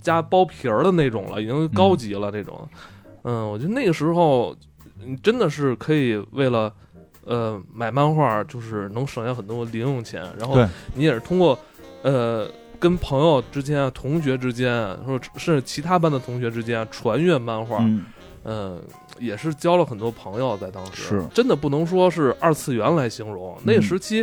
[0.00, 2.68] 加包皮儿的那种了，已经高级了那种。
[3.22, 4.54] 嗯，我觉得那个时候
[5.04, 6.72] 你真的是可以为了
[7.24, 10.56] 呃买漫画，就是能省下很多零用钱，然后
[10.94, 11.58] 你也是通过
[12.02, 12.48] 呃。
[12.84, 18.04] 跟朋友之间、啊同学之间啊，或者甚至其他班的同学之间啊传阅漫画，嗯，
[18.44, 18.82] 嗯，
[19.18, 21.02] 也是交了很多朋友，在当时。
[21.02, 21.24] 是。
[21.32, 23.56] 真的不能说是二次元来形容。
[23.64, 24.22] 那时期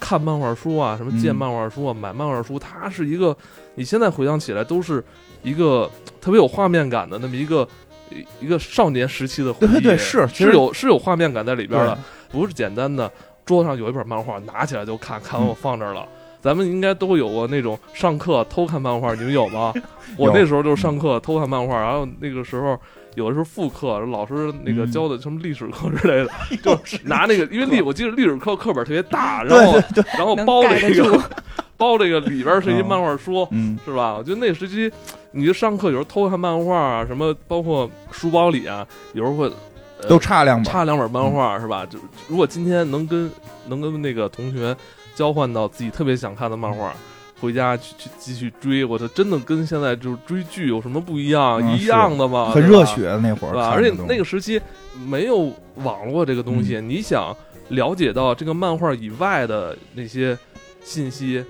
[0.00, 3.36] 看漫画书啊，什么借嗯漫画书啊，买漫画书，它是一个
[3.76, 5.04] 你现在回想起来都是
[5.44, 5.88] 一个
[6.20, 7.68] 特别有画面感的那么一个
[8.10, 11.96] 一一个少年时期的回忆，对对是是有是有画面感在里边的，
[12.28, 13.08] 不是简单的
[13.46, 16.04] 桌上有一本漫画拿起来就看，看完嗯我放这儿了。
[16.40, 19.72] 咱们应该都有过那种上课偷看漫画，你们有吗？
[20.16, 22.78] 我那时候就是上课偷看漫画，然后那个时候
[23.14, 26.30] 有的时候复课，老师那个嗯教的什么历史课之类的，
[26.62, 29.80] 就拿那个，因为历我记得历史课课本特别大，然后
[30.16, 31.22] 然后包这盖得住个
[31.76, 34.16] 包这个里边是一嗯漫画书，嗯是吧？
[34.18, 34.90] 我觉得那时期，
[35.32, 39.46] 你就上课有时候偷看漫画啊，什么包括书包里啊，有时候会。
[39.46, 41.84] 呃都差两本，差两本漫画、是吧？
[41.84, 43.30] 就如果今天能跟
[43.68, 44.74] 能跟那个同学
[45.14, 46.92] 交换到自己特别想看的漫画，
[47.40, 51.60] 回家去去继续追，我这真的跟现在就是追剧有什么不一样？
[51.62, 52.52] 嗯一样的吗？
[52.52, 52.68] 对吧？
[52.68, 54.60] 很热血那会儿而且那个时期
[55.06, 56.64] 没有网络这个东嗯。
[56.64, 57.34] 西，你想
[57.68, 60.36] 了解到这个漫画以外的那些
[60.82, 61.44] 信息，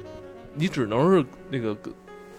[0.55, 1.93] 你只能是那个跟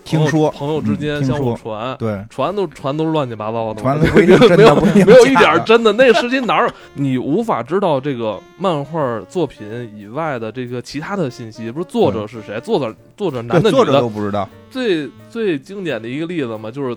[0.04, 1.96] 听说朋友之间相互传。
[1.98, 5.94] 对，传都传都是乱七八糟的，传的没不一定真没有没有一点真的。
[5.94, 11.72] 那个时期哪有 你无法知道这个漫画作品以外的这个其他的信息？
[11.72, 12.60] 不是作者是谁？
[12.62, 14.02] 作者作者男的对作者女的？
[14.02, 16.96] 都不知道最最经典的一个例子嘛，就是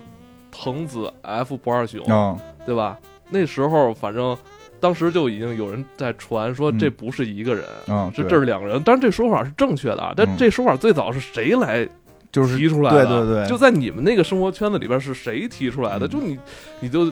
[0.51, 2.97] 藤子 F 不二雄，啊，对吧？
[3.29, 4.37] 那时候反正
[4.79, 8.81] 当时就已经有人在传说嗯这不是一个人，啊，是对这是两个人。
[8.83, 11.87] 当然这说法是正确的啊，但嗯这说法最早是谁来
[12.35, 13.05] 就是提出来的？
[13.05, 16.05] 对对对就在你们那个生活圈子里边是谁提出来的？
[16.07, 16.39] 嗯就你
[16.81, 17.09] 你就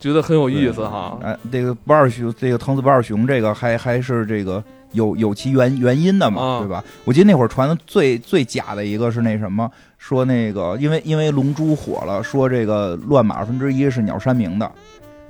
[0.00, 1.18] 觉得很有意思哈。
[1.22, 6.82] 哎，这个不二雄，这个藤子不二雄，这个还还是这个有有其原原因的嘛，啊对吧？
[7.04, 14.70] 我记得那会儿传的最最假的一个是那什么，说那个因为因为龙珠火了，说这个乱马二分之一是鸟山明的。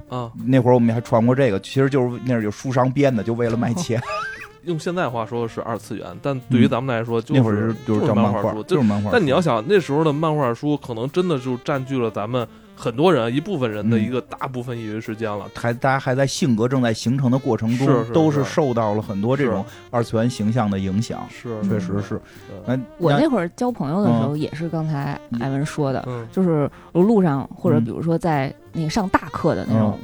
[0.08, 4.00] 啊，那会儿我们还传过这个，其实就是那是有书商编的，就为了卖钱。
[4.66, 8.62] 用现在话说是二次元，但对于咱们来说，就那会儿是就是叫画书。
[8.64, 9.10] 就是漫画。
[9.12, 12.46] 但你要想那时候的漫画书，可能真的就占据了咱们
[12.76, 15.46] 很多人一部分人的一个大部分业余时间了。
[15.54, 21.20] 还大家还在性格正在形成的过程中，是是都是受到了很多这种二次元形象的影响。
[21.30, 22.20] 是，确实是。
[22.66, 29.98] 那我那会儿交朋友的时候，也是刚才艾文说的，嗯就是路上或者比如说在那个上大课的那种。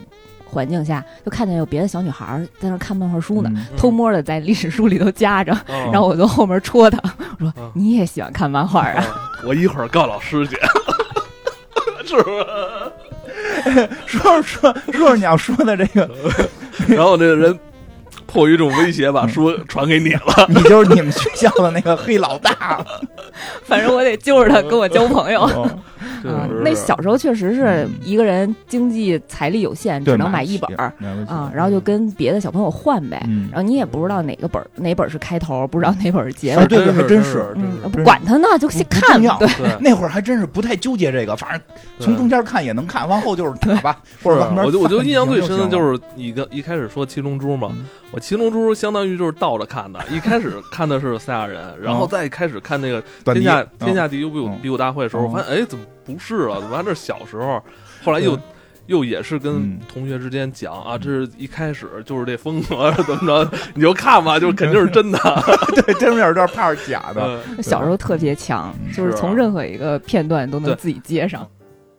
[0.50, 5.56] 环境下，就看见有别的小女孩在那看漫画书呢，偷摸的在历史书里头夹着，
[5.92, 6.98] 然后我从后面戳她，
[7.38, 9.04] 我说：“你也喜欢看漫画啊？”
[9.46, 10.56] 我一会儿告老师去，
[12.04, 13.88] 是不是？
[14.06, 16.10] 说说说说你要说的这个，
[16.88, 17.58] 然后这个人
[18.26, 22.84] 迫于这种威胁，把书传给你了，你就是你们学校的那个黑老大。
[23.64, 25.48] 反正我得揪着他跟我交朋友。
[26.28, 30.92] 啊，那小时候确实是一个人经济财力有限，只能买一本儿
[31.26, 33.20] 啊，然后就跟别的小朋友换呗。
[33.50, 36.66] 然后你也不知道哪个本儿哪本是开头，不知道哪本是结尾。
[36.66, 37.54] 对对，还真是。
[37.92, 39.20] 不管他呢，就先看。
[39.38, 39.48] 对，
[39.80, 41.60] 那会儿还真是不太纠结这个，反正
[41.98, 47.70] 从中间看也能看，往后就是打吧，或者我就我就印象最深的就是你跟一开始说七龙珠嘛，
[48.10, 55.84] 我七龙珠相当于就是倒着看的，一开始看的是赛亚人，然后再开始看那个天下天下第一比武比武大会的时候，我发现哎怎么。
[56.14, 57.62] 不是了，怎么这小时候，
[58.02, 58.38] 后来又
[58.86, 65.18] 又也是跟同学之间讲啊，这是一开始就是这风格怎么着， 你就看吧，就肯定是真的。
[65.86, 67.40] 对，真有点怕是假的。
[67.62, 71.46] 小时候特别强，就是从任何一个片段都能自己接上。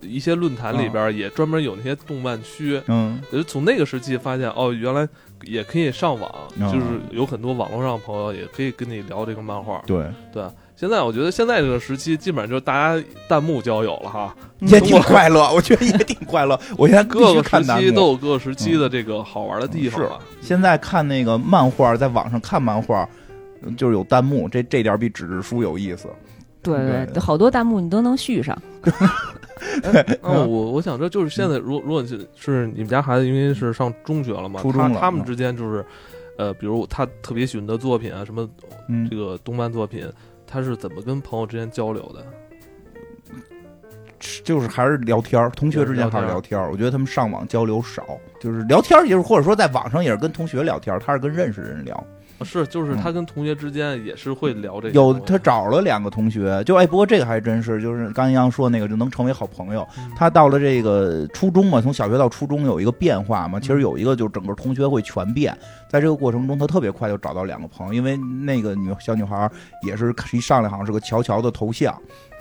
[0.02, 5.08] 一些论坛里边也专门有那些动漫区，嗯，就从那个时期发现哦，原来
[5.43, 9.80] 也可以上网，就是有很多网络上朋友也可以跟你聊这个漫画。
[9.86, 10.43] 对对。
[10.81, 16.59] 现在我觉得现在这个时期基本上就是大家弹幕交友了哈， 也挺快乐，我觉得也挺快乐。
[16.75, 20.01] 我现在各个时期都有各个时期的这个好玩的地方。
[20.01, 20.09] 是，
[20.41, 23.07] 现在看那个漫画，在网上看漫画，
[23.77, 26.07] 就是有弹幕，这这点比纸质书有意思。
[26.63, 28.59] 对对，好多弹幕你都能续上。
[30.23, 35.85] 哦，我我想说就是现在，如如果是是你们家孩子，因为是上中学了嘛，初中他们之间就是，
[36.39, 38.49] 呃，比如他特别喜欢的作品啊，什么
[39.07, 40.03] 这个动漫作品。
[40.51, 42.25] 他是怎么跟朋友之间交流的？
[44.43, 52.05] 就是还是聊天儿同学之间还是聊天儿我觉得他们上网交流少，就是聊天儿就是或者说在网上也是跟同学聊天儿他是跟认识人聊。
[52.43, 54.93] 是，就是他跟同学之间也是会聊这个。
[54.93, 59.88] 有他找了两个同学，就哎，不过这个还真是，就是刚刚说那个就能成为好朋友。
[60.15, 65.58] 他到了这个初中嘛，从小学到初中有一个变化嘛，其实有一个就是整个同学会全变。
[65.89, 69.49] 在这个过程中，他特别快就找到两个朋友，因为那个女小女孩
[69.86, 71.93] 也是一上来好像是个乔乔的头像，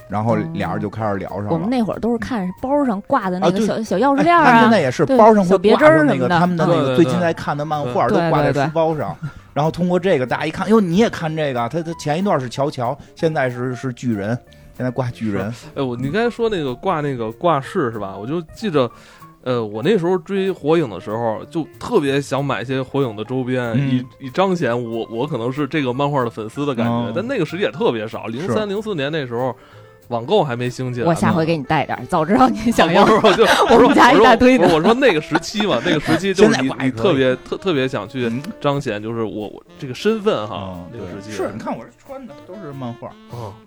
[0.09, 1.51] 然后俩人就开始聊上了。
[1.51, 9.17] 我们那会儿都是看包上挂的那个小小钥匙链啊，现在也是包上会别针那个他们的那个最近在看的漫画都挂在书包上。
[9.55, 11.69] 然后通过这个，大家一看，哟，你也看这个？
[11.69, 14.39] 他他前一段是乔乔，现在是是巨人，
[14.77, 15.53] 现在挂巨人。
[15.75, 18.17] 哎，我你刚才说那个挂那个挂饰是吧？
[18.17, 18.91] 我就记着。
[19.43, 27.11] 呃，我那时候追火影的时候，就特别想买些火影的周边，以以彰显我我可能是这个漫画的粉丝的感觉。
[27.17, 29.57] 但那个时间也特别少，零三零四年那时候，
[30.11, 31.03] 网购还没兴起。
[31.03, 33.44] 我下回给你带点，早知道你想要，我就
[33.75, 34.68] 我们家一大堆的。
[34.68, 40.77] 我说那个时期嘛，那个时期 就是你你特别特特别想去彰显，就是我我这个身份哈。
[40.92, 43.11] 那个时期是，你看我这穿的都是漫画，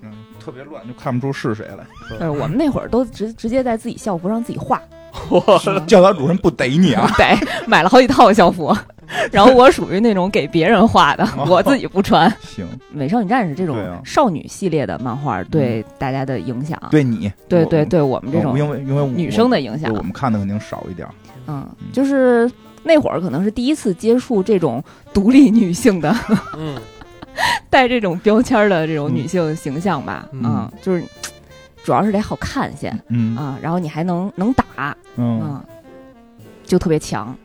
[0.01, 1.85] 嗯，特别乱，就看不出是谁来。
[2.19, 4.81] 呃，我们那会儿都直直接在自己校服上自己画。
[5.87, 7.09] 教导主任不逮你啊？
[7.17, 8.75] 逮，买了好几套校服，
[9.31, 12.31] 然后我属于那种给别人画的，我自己不穿。
[12.41, 21.07] 行，美少女战士这种少女系列的漫画对大家的影响，对你，对对对，我们这种因为因为女生的影响，我们看的肯定少一点。
[21.47, 22.49] 嗯，就是
[22.83, 26.15] 那会儿可能是第一次接触这种独立女性的，
[26.57, 26.75] 嗯，
[27.69, 30.25] 带这种标签的这种女性形象吧。
[30.31, 31.03] 嗯，就是。
[31.83, 35.61] 主要是得好看先，嗯啊，然后你还能能打，嗯，
[36.63, 37.35] 就特别强。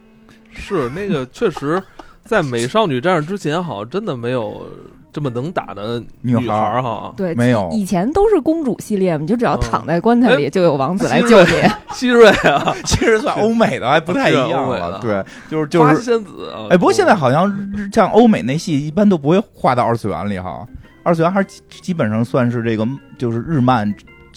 [0.53, 1.83] 是那个 确实，
[2.24, 4.66] 在美少女战士之前，好像真的没有
[5.12, 7.12] 这么能打的女孩哈。
[7.16, 11.53] 对，没有，以前都是公主系列嘛，你就只要躺在棺材里，就有王子来救你。
[11.94, 14.98] 希瑞啊， 其实算欧美的，还不太一样了。
[15.01, 16.53] 对，就是就是仙子。
[16.70, 17.53] 哎，不过现在好像
[17.92, 20.66] 像欧美那戏，一般都不会画到二次元里哈。
[21.03, 23.92] 二次元还是基本上算是这个，就是日漫。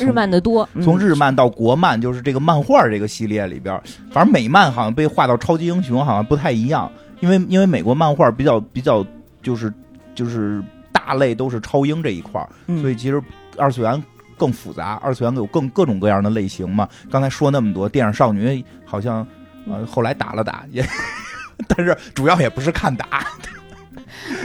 [0.05, 3.79] 日漫的多，从日漫到国漫，就是这个漫画这个系列里边，
[4.11, 9.05] 反正美漫好像被划到超级英雄好像不太一样，因为因为美国漫画比较比较
[9.41, 9.73] 就是
[10.13, 12.45] 就是大类都是超英这一块
[12.81, 13.21] 所以其实
[13.57, 14.03] 二次元
[14.37, 16.87] 更复杂，二次元有更各种各样的类型嘛。
[17.09, 19.25] 刚才说那么多电影少女，好像
[19.67, 20.83] 呃后来打了打也，
[21.67, 23.05] 但是主要也不是看打。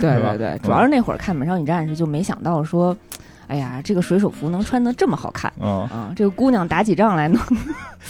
[0.01, 2.97] 对对对，主要是那会儿看《美少女战士》就没想到说，
[3.49, 6.13] 哎呀，这个水手服能穿的这么好看嗯，啊！
[6.17, 7.41] 这个姑娘打起仗来能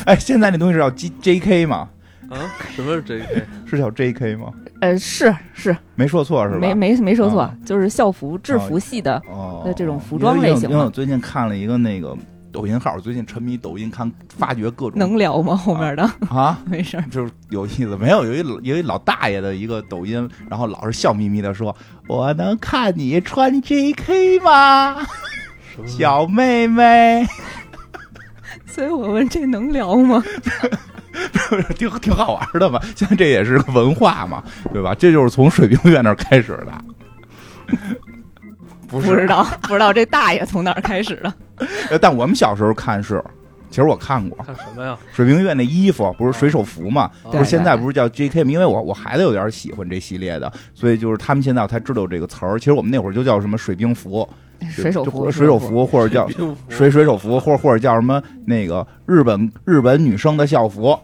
[0.06, 1.88] 哎，现在那东西是叫 J J K 吗？
[2.28, 2.36] 啊，
[2.74, 3.44] 什么是 J.K.？
[3.66, 4.52] 是叫 J K 吗？
[4.80, 6.58] 呃是是没说错是吧？
[6.60, 12.16] 没没没说错啊，就是校服制服系的哦的这种服装类型因为我最近看了一个那个
[12.56, 15.54] 抖音号，最近沉迷抖音看，发掘各种能聊吗？
[15.54, 16.58] 后面的啊。
[16.64, 21.76] 没事，就是有意思，没有有一有一老大爷的一个抖音，然后老是笑眯眯的说
[22.08, 25.06] ：“我能看你穿 JK 吗，
[25.86, 27.26] 小妹妹
[28.64, 30.22] 所以我问这能聊吗？？”
[31.76, 34.42] 挺挺好玩的嘛，现在这也是个文化嘛，
[34.72, 34.94] 对吧？
[34.94, 37.76] 这就是从水兵院那儿开始的，
[38.88, 39.08] 不是？
[39.08, 41.30] 不知道不知道这大爷从哪儿开始的？
[41.90, 43.22] 呃但我们小时候看是，
[43.70, 44.96] 其实我看过看什么呀？
[45.12, 47.10] 水冰月那衣服，不是水手服嘛？
[47.30, 48.44] 对不是现在不是叫 J.K.
[48.44, 48.50] 吗？
[48.50, 52.58] 因为我我孩子有点喜欢这系列的，所以就是他们现在才知道这个词儿。
[52.58, 54.28] 其实我们那会儿就叫什么水兵服，
[54.70, 56.28] 水手服，水手服，或者叫
[56.68, 60.98] 水水手服，或者或者叫什么那个日本日本女生的校服。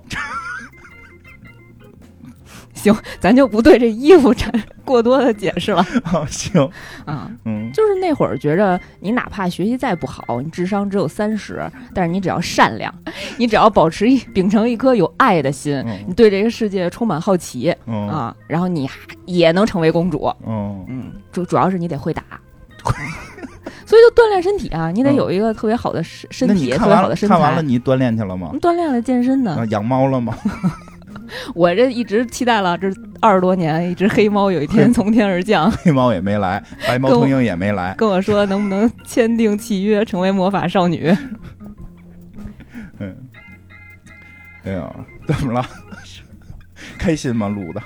[2.82, 4.52] 行，咱就不对这衣服产
[4.84, 5.84] 过多的解释了
[6.28, 6.68] 行，
[7.06, 7.30] 啊。
[7.44, 11.62] 嗯，就是那会儿觉着，你哪怕学习再不好，你智商只有三十，
[11.94, 12.92] 但是你只要善良，
[13.38, 20.32] 你只要保持一秉承一颗有爱的心，嗯你对这个世界充满好奇嗯啊，然后你还也能成为公主。
[20.46, 22.22] 嗯嗯，主主要是你得会打。
[23.86, 27.34] 所以就锻炼身体啊，你得有一个特别好的身身体，特别好的身材。
[27.34, 28.60] 看完了你锻炼去了吗嗯？
[28.60, 30.34] 锻炼了健身呢啊，，养猫了吗？
[31.54, 32.88] 我这一直期待了这
[33.20, 37.94] 二十多年，一只黑猫有一天从天而降， 黑猫也没来，白猫跟我秃鹰也没来。
[37.98, 41.14] 跟我说能不能签订契约，成为魔法少女。
[42.98, 43.16] 嗯，
[44.64, 44.92] 哎呀，
[45.26, 45.64] 怎么了？
[46.98, 47.48] 开心吗？
[47.48, 47.82] 录的？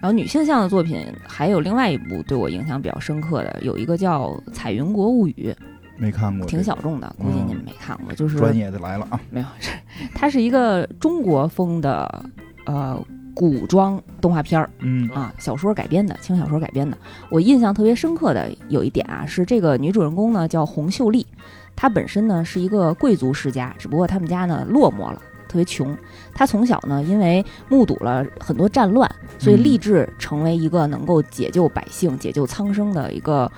[0.00, 5.54] 然后女性向的作品还有另外一部对我影响比较深刻的，有一个叫《彩云国物语
[5.98, 8.12] 没看过，》，挺小众的，估计嗯你们没看过。
[8.14, 9.20] 就是专业的来了啊！
[9.28, 9.70] 没有，是
[10.14, 12.24] 它是一个中国风的
[12.66, 12.98] 呃
[13.34, 16.96] 古装动画片儿嗯啊，小说改编的，轻小说改编的。
[17.30, 21.26] 我印象特别深刻的有一点啊，是这个女主人公呢叫洪秀丽，
[21.74, 25.22] 她本身呢是一个贵族世家，只不过他们家呢落寞了。
[25.48, 25.96] 特别穷，
[26.32, 33.50] 她从小呢，因为目睹了很多战乱，所以嗯立志成为一个能够解救百姓、解救苍生的一个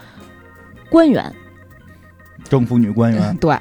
[0.88, 1.30] 官员。
[2.45, 3.55] 政府女官员， 对，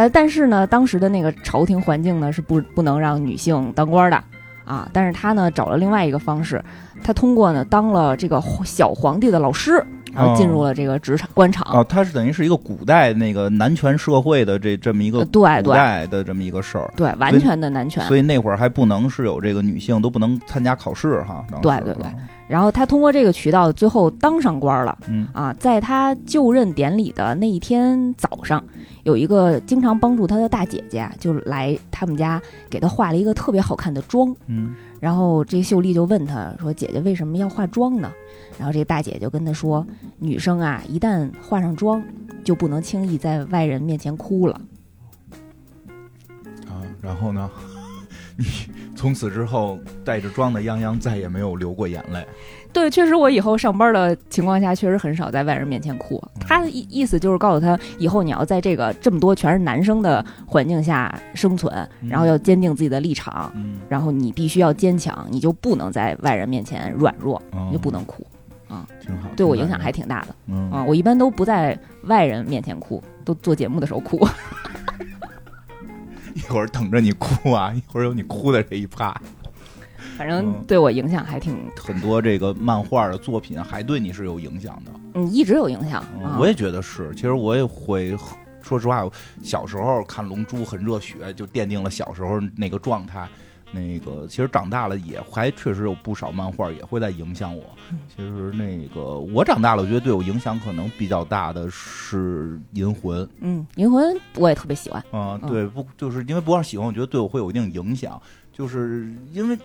[0.00, 4.24] 但但是呢，当时的那个朝廷环境呢是不不能让女性当官的
[4.64, 4.88] 啊。
[4.94, 6.64] 但是他呢找了另外一个方式，
[7.02, 11.66] 他通过呢当了这个小皇帝的老师，然后进入了这个职场官场。
[11.72, 18.04] 哦，它是等于是一个古代那个男权社会的这这么一个呃对古对代的这么一个事儿，对，完全的男权。
[18.06, 21.44] 所以那会儿还不能是有这个女性都不能参加考试哈。
[21.62, 22.06] 对对对，
[22.48, 24.98] 然后他通过这个渠道，最后当上官了。
[25.08, 28.62] 嗯啊，在他就任典礼的那一天早上，
[29.04, 34.34] 有一个经常帮助他的大姐姐啊就来他们家给他化了一个特别好看的妆。
[34.46, 38.12] 嗯然后这秀丽就问他说：“姐姐为什么要化妆呢？”
[38.58, 39.84] 然后这大姐就跟他说
[40.20, 42.02] ：“女生啊，一旦化上妆，
[42.44, 44.60] 就不能轻易在外人面前哭了。
[46.68, 47.50] 啊，然后呢，
[48.36, 48.44] 你
[48.94, 52.26] 从此之后带着妆的泱泱再也没有流过眼泪。”
[52.72, 56.22] 对，确实，我以后上班的情况下，确实很少在外人面前哭。
[56.40, 68.26] 他的意意思就是告诉他，以后你要在这个这么多全是男生的环境下生存，然后要坚定自己的立场，嗯，然后你必须要坚强，你就不能在外人面前软弱，哦你就不能哭。
[68.68, 70.84] 啊挺好，对我影响还挺大的嗯啊！
[70.84, 74.16] 我一般都不在外人面前哭，都做节目的时候哭。
[76.34, 79.12] 一会儿等着你哭啊，一会儿有你哭的这一趴。
[80.20, 84.92] 反正嗯对我影响还挺，很多这个漫画的作品还对你是有影响的。
[85.14, 86.04] 嗯，一直有影响
[86.38, 88.14] 我也觉得是，其实我也会。
[88.60, 89.08] 说实话，
[89.42, 93.26] 小时候看《龙珠》很热血，就奠定了小时候那个状态。
[93.72, 97.62] 那个其实长大了也还确实有不少漫画也会在影响我。
[98.08, 105.00] 其实那个我长大了，我觉得对我影响可能比较大的是《银魂》嗯，银魂我也特别喜欢。
[105.12, 108.20] 啊、嗯对，不就是因为不光喜欢，我觉得对我会有一定影响。
[108.60, 109.58] 就是因为，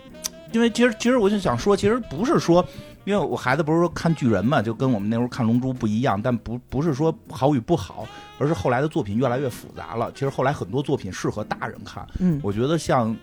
[0.52, 2.66] 因为其实其实我就想说，其实不是说，
[3.04, 10.10] 因为我孩子不是说看巨人嘛，就跟我们那时候看龙珠不一样，但不不是说好与不好，而是后来的作品越来越复杂了。
[10.12, 13.14] 其实后来很多作品适合大人看，嗯我觉得像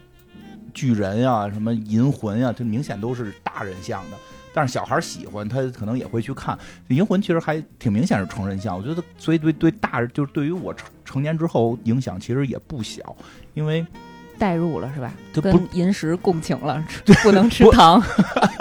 [0.75, 4.17] 巨人呀、什么银魂呀，这明显都是大人向的。
[4.53, 6.55] 但是小孩喜欢，他可能也会去看。
[6.89, 13.15] 银魂其实还挺明显是成人向，我觉得，所以对对大人就是对于我成成年之后影响其实也不小，
[13.55, 13.83] 因为
[14.37, 15.11] 代入了是吧？
[15.31, 18.01] 就不跟银石共情了，吃 不能吃糖。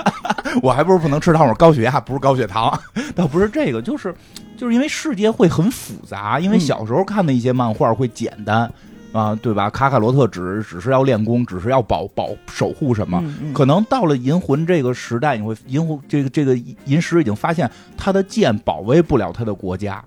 [0.62, 2.78] 我还不是不能吃糖，我是高血压，不是高血糖，
[3.16, 4.14] 倒不是这个，就是
[4.56, 8.70] 就是因为世界会很复杂，因为嗯小时候看的一些漫画会简单
[9.12, 9.70] 啊，对吧？
[9.70, 13.18] 卡卡罗特只只是要练功，只是要保保守护什么。
[13.24, 16.54] 嗯嗯可能到了银魂这个时代，你会银魂这个这个
[16.84, 20.04] 银石已经发现他的剑保卫不了他的国家，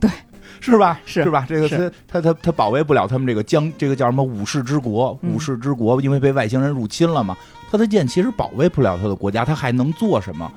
[0.00, 0.10] 对，
[0.70, 1.00] 是吧？
[1.04, 1.44] 是是吧？
[1.48, 5.18] 这个他他他他保卫不了他们这个疆，这个叫什么武士之国？
[5.22, 7.36] 嗯武士之国因为被外星人入侵了嘛，
[7.70, 10.50] 他的剑其实保卫不了他的国家，他还能做什么？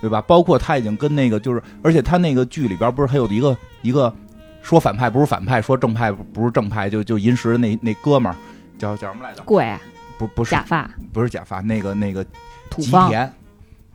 [0.00, 0.20] 对吧？
[0.22, 4.12] 包括他已经跟那个就是，而且他那个剧里边不是还有一个一个
[4.60, 8.34] 说反派不是反派，说正派不是正派，就就银石的那那哥们儿
[8.76, 9.44] 叫叫什么来着？
[9.44, 9.72] 贵
[10.18, 12.24] 不不是假发不是假发，那个那个
[12.70, 13.24] 吉田，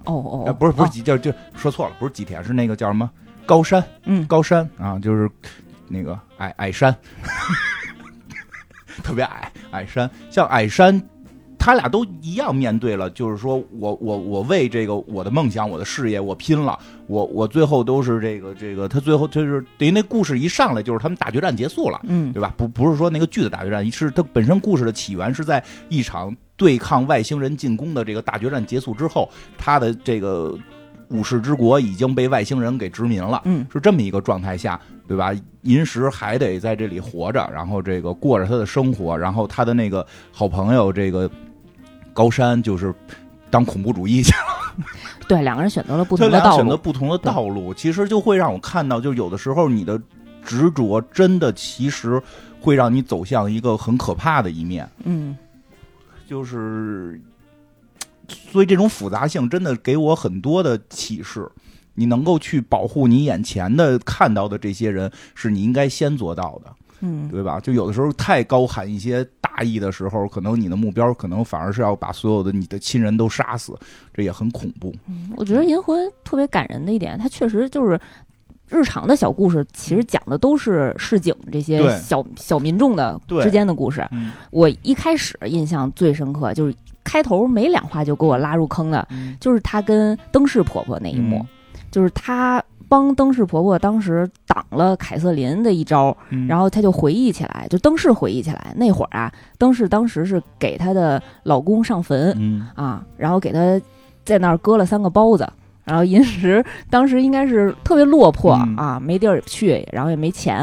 [0.05, 3.09] 哦哦呃，不是不是哦吉，就就说错了，不是吉田，是那个叫什么
[3.47, 5.27] 高山嗯高山啊，就是
[5.87, 6.95] 那个矮矮山，
[9.01, 11.01] 特别矮矮山，像矮山。
[11.59, 22.53] 他俩都一样面对了，就是说我我我为这个我的梦想、我的事业我拼了，我我最后都是这个这个，他最后就是等于那故事一上来就是他们大决战结束了，嗯对吧？
[22.55, 30.57] 不不是说那个剧的大决战，是它本身故事的起源是在一场对抗外星人进攻的这个大决战结束之后，他的这个
[31.09, 35.31] 武士之国已经被外星人给殖民了，嗯是这么一个状态下，对吧？
[35.61, 41.29] 银石还得在这里活着，然后这个过着他的生活，然后他的那个好朋友这个
[42.13, 42.93] 高山就是
[43.49, 44.85] 当恐怖主义去了。
[45.27, 46.77] 对，两个人选择了不同的道路选择。
[46.77, 49.99] 不同的道路，其实就会让我看到，就有的时候你的
[50.43, 52.21] 执着真的其实
[52.61, 55.35] 会让你走向一个很可怕的一面，嗯
[56.27, 57.19] 就是，
[58.27, 61.49] 所以这种复杂性真的给我很多的启示。
[61.99, 67.59] 你能够去保护你眼前的看到的这些人，是你应该先做到的，嗯对吧？
[67.59, 73.75] 就有的时候太高喊一些大义的时候，可能你的目标可能反而是要把所有的你的亲人都杀死，
[74.13, 74.95] 这也很恐怖。
[75.07, 77.99] 嗯，我觉得《银魂》特别感人的一点，它确实就是。
[78.69, 84.05] 日常的小故事其实讲的都是市井这些小小民众的之间的故事。
[84.11, 84.31] 嗯。
[84.51, 89.37] 我一开始印象最深刻，就是开头没两话就给我拉入坑的，嗯。
[89.39, 91.47] 就是她跟灯饰婆婆那一幕，嗯。
[91.89, 96.45] 就是她帮灯饰婆婆当时挡了凯瑟琳的一招，嗯。
[96.45, 102.67] 然后她就回忆起来，就灯饰回忆起来那会儿啊，灯饰当时是给她的老公上坟嗯。
[102.75, 103.81] 啊，然后给她
[104.25, 105.47] 在那儿搁了三个包子。
[105.87, 110.57] 然后银石当时应该是特别落魄、嗯啊，没地儿去，然后也没钱，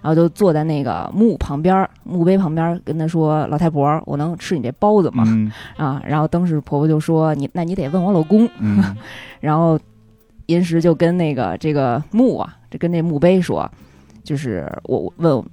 [0.00, 8.48] 然后就坐在那个墓旁边儿墓碑旁边儿，跟他说：“老太婆，我能吃你这包子吗？”嗯啊，然后灯饰婆婆就说：“你那你得问我老公。
[8.60, 8.96] 嗯”
[9.40, 9.76] 然后
[10.46, 13.68] 银石就跟那个这个墓啊，这跟那墓碑说，
[14.22, 15.44] 就是我问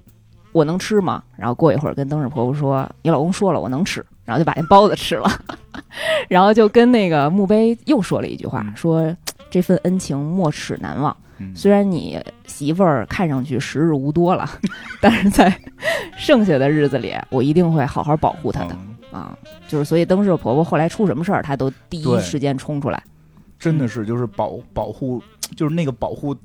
[0.52, 1.24] 我能吃吗？
[1.36, 5.30] 然后过一会儿跟灯饰婆婆说：“你老公说了我能吃。”然后就把那包子吃了，
[6.28, 9.16] 然后就跟那个墓碑又说了一句话，嗯说
[9.50, 11.16] 这份恩情莫齿难忘。
[11.38, 12.18] 嗯虽然你
[12.48, 14.50] 媳妇儿看上去时日无多了，
[15.02, 15.54] 但是在
[16.18, 18.74] 剩下的日子里，我一定会好好保护她的。
[18.74, 23.02] 嗯啊，就是所以灯饰婆婆后来出什么事儿，她都第一时间冲出来。
[23.58, 25.22] 真的是就是保保护，
[25.56, 26.36] 就是那个保护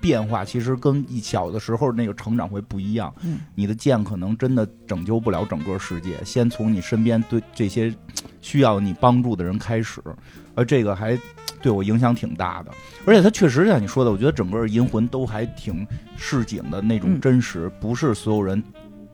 [0.00, 3.12] 变化，其实跟一小的时候那个成长会不一样。
[3.22, 7.94] 嗯，你的剑可能真的拯救不了整个世界，先从你身边对这些
[8.40, 10.02] 需要你帮助的人开始，
[10.54, 11.18] 而这个还
[11.60, 12.70] 对我影响挺大的。
[13.04, 15.86] 而且它确实像你说的，我觉得整个银魂都还挺
[16.16, 18.62] 市井的那种嗯真实，不是所有人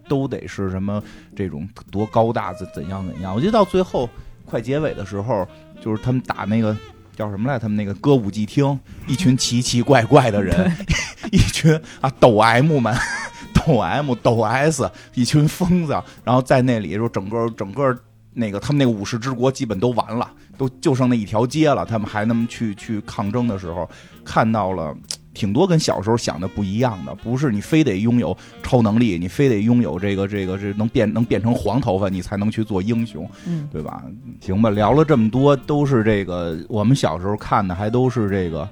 [0.09, 1.03] 都得是什么
[1.35, 3.35] 这种多高大怎怎样怎样。
[3.35, 4.09] 我觉得到最后
[4.45, 5.47] 快结尾的时候，
[5.81, 6.77] 就是他们打那个。
[7.17, 7.59] 叫什么来？
[7.59, 10.71] 他们那个歌舞伎厅，一群奇奇怪怪的人，
[11.33, 12.95] 一群啊抖 M 们，
[13.55, 15.93] 抖 M 抖 S，一群疯子，
[16.25, 17.97] 然后在那里说整个整个
[18.33, 23.89] 那个他们那个武士之国基本都完了，都就剩那一条街了，他们还那么去去抗争的时候，
[24.25, 24.95] 看到了。
[25.35, 33.69] 挺多跟小时候想的不一样的，不是你非得拥有超能力，你非得拥有这个这个这能变能变成黄头发，你才能去做英雄，嗯。
[33.73, 34.03] 对吧？
[34.41, 38.69] 行吧，聊了这么多，都是这个我们小时候看的，还都是这个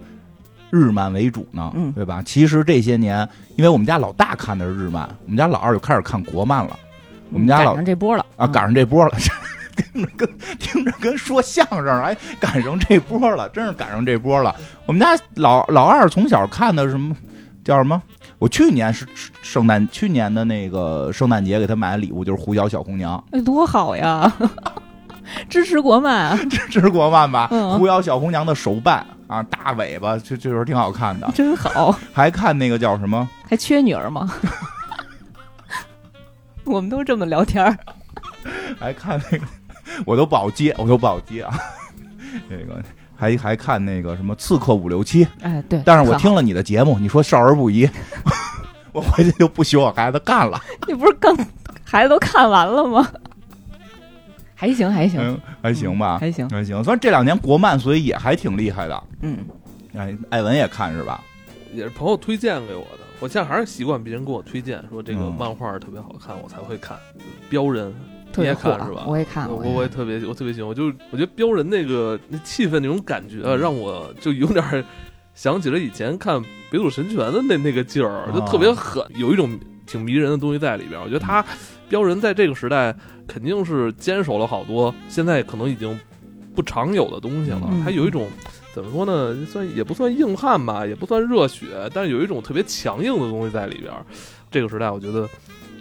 [0.70, 1.90] 日漫为主呢，嗯。
[1.92, 2.22] 对吧？
[2.24, 6.78] 其实这些年，因为我们家老大看的是日漫，我们家老二就开始看国漫了，
[7.30, 8.24] 我们家赶老上这波了。
[8.36, 9.12] 啊，嗯赶上这波了，
[9.74, 14.54] 跟着跟听着跟说相声，哎，赶上这波了，真是赶上这波了。
[14.86, 17.14] 我们家老老二从小看的什么
[17.64, 18.00] 叫什么？
[18.38, 19.06] 我去年是
[19.40, 24.32] 圣诞，去年的那个圣诞节给他买的礼物就是《狐妖小红娘 哎，多好呀！
[25.48, 26.38] 支持国漫啊，》，
[26.70, 27.48] 这是国漫吧？
[27.52, 31.30] 嗯狐妖小红娘的手办啊，大尾巴，这这时候挺好看的。
[31.34, 31.96] 真好。
[32.12, 33.26] 还看那个叫什么？
[33.48, 34.28] 还缺女儿吗？
[36.64, 37.78] 我们都这么聊天儿。
[38.78, 39.44] 还看那个，
[40.06, 41.58] 我都不好接，我都不好接啊。
[42.48, 42.82] 这个
[43.14, 47.88] 还还看那个什么《刺客伍六七》，哎，对，但是我听了你的节目，你说少儿不宜，
[48.92, 50.60] 我回去就不许我孩子干了。
[50.88, 51.36] 你不是刚
[51.84, 53.06] 孩子都看完了吗？
[54.54, 56.48] 还行，还行，嗯，还行吧，还行。
[56.48, 56.76] 还行。
[56.84, 59.02] 反正这两年国漫，所以也还挺厉害的。
[59.20, 59.38] 嗯，
[59.94, 61.20] 哎，艾文也看是吧？
[61.74, 63.00] 也是朋友推荐给我的。
[63.18, 66.96] 我现在还是习惯别人给我推荐，说这个嗯漫画特别好看，我才会看。
[67.48, 67.94] 标人，
[68.32, 69.04] 特别你也看火是吧？
[69.06, 74.84] 我也看我我也我也特别我特别喜欢，我就我觉得标人那个那气氛那种感觉，啊让我就有点儿
[75.34, 76.36] 想起了以前看
[76.70, 81.04] 《北斗神拳》的那那个劲儿，就啊特别狠，有一种挺迷人的东西在里边儿。
[81.04, 81.44] 我觉得他
[81.88, 82.94] 标人在这个时代
[83.26, 85.98] 肯定是坚守了好多现在可能已经
[86.54, 87.68] 不常有的东西了。
[87.70, 88.28] 嗯他有一种
[88.74, 94.04] 怎么说呢，算也不算硬汉吧，也不算热血，但是有一种特别强硬的东西在里边儿。
[94.50, 95.28] 这个时代，我觉得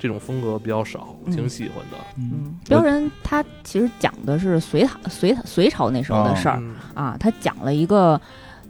[0.01, 1.31] 这种风格比较少，嗯。
[1.31, 1.97] 挺喜欢的。
[2.17, 8.19] 嗯，镖人他其实讲的是隋唐隋隋朝那时候的事儿、嗯啊，他讲了一个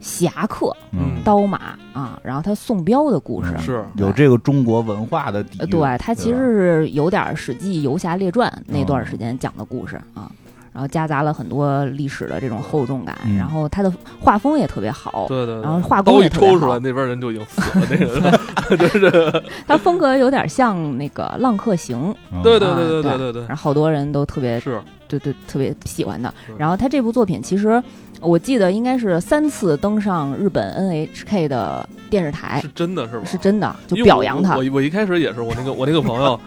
[0.02, 3.54] 侠客嗯，刀马啊，然后他送镖的故事。
[3.56, 3.62] 嗯。
[3.62, 3.86] 是。
[3.96, 5.58] 有这个中国文化的底。
[5.68, 10.30] 对，他其实是有点《史记·游侠列传》那段哦时间讲的故事啊，
[10.74, 21.98] 然后夹杂了很多历史的这种厚重感，嗯然后他的画风也特别好，对对对，然后画工一也特别好抽出来，那边人就已经死了，那个 就是，他风格有点像那个《浪客行》，
[22.32, 26.34] 嗯对对啊对对对对对然后好多人都特别是对对特别喜欢的。
[26.58, 27.82] 然后他这部作品其实
[28.22, 33.26] 我记得应该是三次登上日本 NHK 的电视台是，真的是吧？
[33.26, 36.40] 是真的，就表扬他我，我一开始也是我那个我那个朋友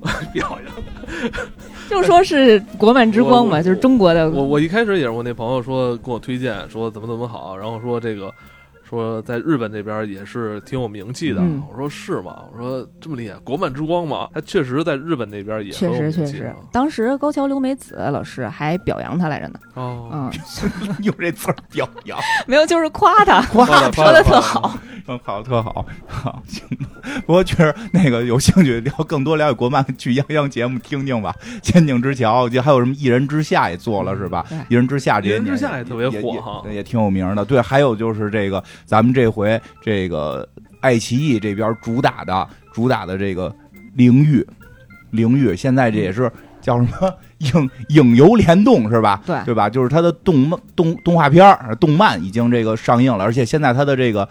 [0.32, 1.32] 表扬
[1.92, 8.32] 就说是国漫之光嘛，就是中国的我，我一开始也是我那朋友说跟我推荐说怎么怎么好，然后说这个。
[8.90, 12.42] 说在日本这边也是挺有名气的，嗯我说是吗？
[12.52, 19.60] 我说这么厉害，国漫之光嘛，他确实在日本那边也确实确实当时高桥留美子老师还表扬他来着呢。
[19.74, 20.32] 哦，嗯，
[21.02, 24.76] 用这词儿表扬， 没有，就是夸他，夸夸说的特好。
[25.06, 26.62] 嗯，好的特好，好行。
[27.26, 31.34] 不过确实那个有兴趣聊更多了解国漫，去央央节目听听吧。
[31.62, 34.44] 《仙境之桥》就还有什么《一人之下》也做了是吧？
[34.68, 37.44] 一人之下》这些一人之年下也特别火哈也也挺有名的。
[37.44, 40.48] 对，还有就是这个咱们这回这个
[40.80, 43.54] 爱奇艺这边主打的主打的这个
[43.94, 44.46] 灵域，
[45.10, 49.22] 灵域现在这也是叫什么影影游联动是吧？
[49.26, 49.68] 对对吧？
[49.68, 54.28] 就是它的动漫动动画片儿、动漫已经这个上映了，而且现在它的这个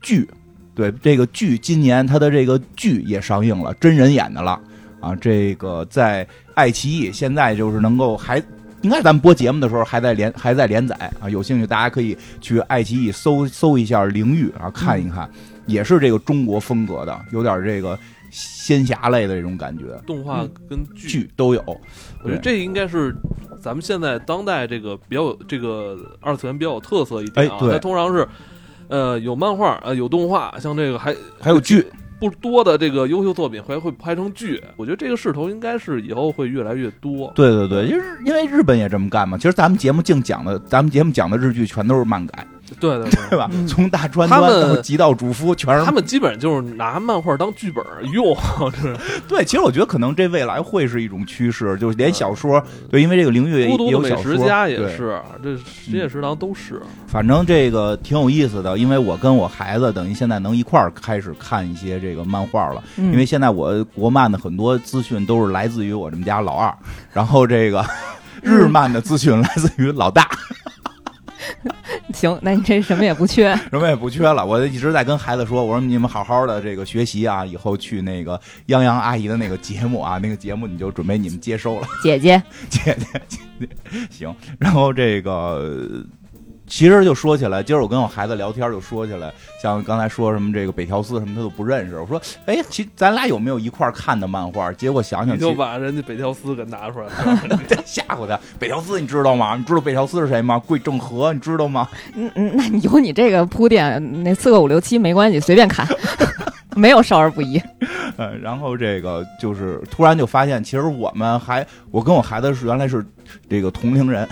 [0.00, 0.28] 剧，
[0.74, 4.60] 对这个剧今年它的这个剧也上映了，真人演的了
[5.00, 5.14] 啊。
[5.16, 8.42] 这个在爱奇艺现在就是能够还。
[8.82, 15.28] 应该咱们播节目的时候还在连还在连载啊，有兴趣大家可以去爱奇艺搜搜一下《灵域》啊，看一看，
[15.66, 17.98] 也是这个中国风格的，有点这个
[18.30, 21.62] 仙侠类的这种感觉，动画跟剧剧都有。
[22.22, 23.14] 我觉得这应该是
[23.60, 27.56] 咱们现在当代这个比较有这个二次元比较有特色一点啊。
[27.56, 28.28] 哎对它通常是，
[28.88, 31.86] 呃，有漫画，呃，有动画，像这个还还有剧，
[32.20, 34.62] 不多的这个优秀作品还会拍成剧。
[34.76, 37.32] 我觉得这个势头应该是以后会越来越多。
[37.34, 39.36] 对对对，因为因为日本也这么干嘛。
[39.36, 42.46] 其实咱们节目净讲的，咱们节目讲的日剧全都是漫改，
[42.80, 43.48] 对对对吧？
[43.52, 48.36] 嗯从大川他端们到极道主夫，全是他们基本上就是拿漫画当剧本用，
[49.28, 49.44] 对。
[49.44, 56.80] 其实我觉得可能这未来会是一种趋势，就是连小说，对，因为这个领域也孤独美也有小说，食家也是，这实业食堂都是。
[57.06, 62.82] 反正这个挺有意思的，因为我跟我孩子等于现在能一块儿开始看一些这个漫画了。
[62.96, 66.72] 嗯因为现在我国漫的很多资讯都是来自于我们家老二，
[67.12, 67.84] 然后这个
[68.42, 70.28] 日漫的资讯来自于老大，
[72.12, 73.54] 行，那你这什么也不缺。
[73.70, 74.44] 什么也不缺了。
[74.44, 81.86] 我一直在跟孩子说，我说你们好好的这个学习啊，以后去那个泱泱阿姨的那个节目啊，那个节目你就准备你们接收了。
[82.02, 83.68] 姐姐， 姐姐，姐姐，
[84.10, 84.34] 行。
[84.58, 86.04] 然后这个，
[86.68, 91.98] 其实就说起来，今儿我跟我孩子聊天就说起来，像刚才说什么这个北条司什么他都不认识。
[91.98, 94.70] 我说，哎，其实咱俩有没有一块儿看的漫画？
[94.72, 98.38] 结果想想，你就把人家北条司给拿出来了， 吓唬他。
[98.58, 99.56] 北条司你知道吗？
[99.56, 100.58] 你知道北条司是谁吗？
[100.58, 101.88] 桂正和你知道吗？
[102.14, 105.86] 嗯嗯，那你有你这个铺垫，那四个五六七没关系，随便看，
[106.76, 107.60] 没有少儿不宜。
[108.16, 113.04] 呃，然后这个就是突然就发现，其实我们还，我跟我孩子是原来是
[113.48, 114.28] 这个同龄人。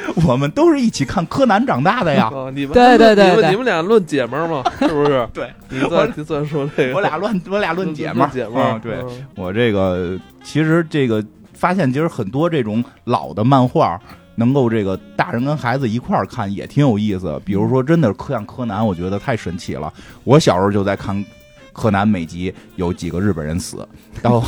[0.26, 5.28] 我们都是一起看柯南长大的呀，啊，你们对对对对你们你们俩论姐们儿嘛， 是不是？
[5.32, 14.00] 对，你算你算说这个，我俩论我俩论姐们儿，姐们儿嗯，对，嗯我这个其实这个发现，其实很多这种老的漫画，
[14.34, 17.40] 能够这个大人跟孩子一块儿看也挺有意思。
[17.44, 19.92] 比如说，真的像柯南，我觉得太神奇了。
[20.24, 21.22] 我小时候就在看
[21.72, 23.86] 柯南每集有几个日本人死，
[24.22, 24.42] 但我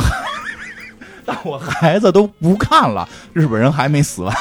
[1.24, 4.34] 但我孩子都不看了，日本人还没死完。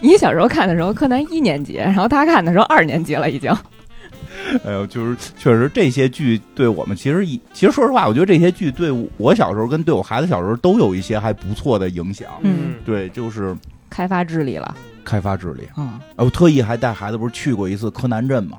[0.00, 3.50] 你小时候看的时候，柯南一年级，然后他看的时候二年级了，已经。
[4.64, 12.28] 哎呦，就是确实这些剧对我们其实一其实说实话，我觉得这些剧对我小时候跟对我孩子小时候都有一些还不错的影响。
[12.42, 13.54] 嗯对，就是
[13.90, 14.74] 开发智力了。
[15.04, 15.68] 开发智力。
[15.76, 18.58] 嗯啊，我特意还带孩子不是去过一次柯南镇嘛。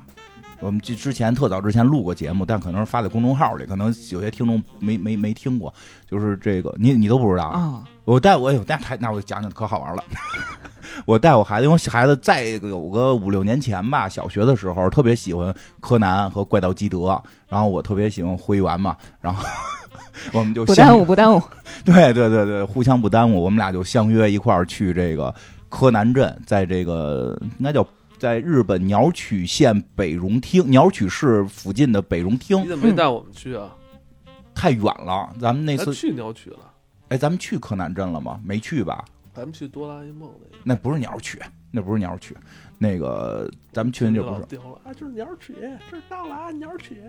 [0.60, 5.74] 我们之之前特早之前录过节目，但可能是发在公众号里，可能有些听众没没没听过。
[6.08, 7.58] 就是这个，你你都不知道啊？
[7.58, 10.02] 啊，我带我有带孩，那我讲讲可好玩了。
[11.06, 19.44] 我带我孩子，因为孩子在有个五六年前吧，小学的时候特别喜欢柯南和怪盗基德，然后我特别喜欢灰原嘛，然后
[20.32, 21.42] 我们就相不耽误，不耽误。
[21.84, 25.34] 对对对对，互相不耽误，我们俩就相约一块儿去这个
[25.68, 27.86] 柯南镇，在这个应该叫
[28.18, 33.70] 在日本鸟取县北荣町鸟取市附近的北荣町你，怎么没带我们去啊？
[34.54, 35.30] 太远了。
[35.40, 36.58] 咱们那次，去鸟取了，
[37.12, 38.40] 哎，咱们去柯南镇了吗？
[38.42, 39.04] 没去吧？
[39.34, 40.56] 咱们去哆啦 A 梦那个。
[40.64, 41.38] 那不是鸟取，
[41.70, 42.34] 那不是鸟取，
[42.78, 45.54] 那个咱们去那就不是，丢了啊，就是鸟取，
[45.90, 47.02] 这儿到了啊，鸟取。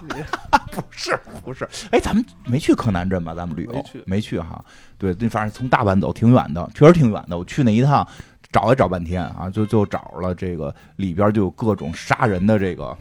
[0.72, 1.68] 不是不是。
[1.90, 3.34] 哎，咱们没去柯南镇吧？
[3.34, 4.64] 咱们旅游没去没去哈。
[4.96, 7.36] 对，那反正从大阪走挺远的，确实挺远的。
[7.36, 8.08] 我去那一趟。
[8.52, 12.98] 找也找半天啊，就就找了这个里边就有各种杀人的这个，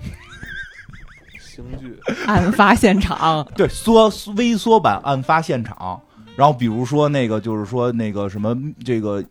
[1.39, 5.99] 刑具，案发现场，对缩微缩版案发现场。
[6.39, 9.21] 然后比如说那个就是说那个什么这个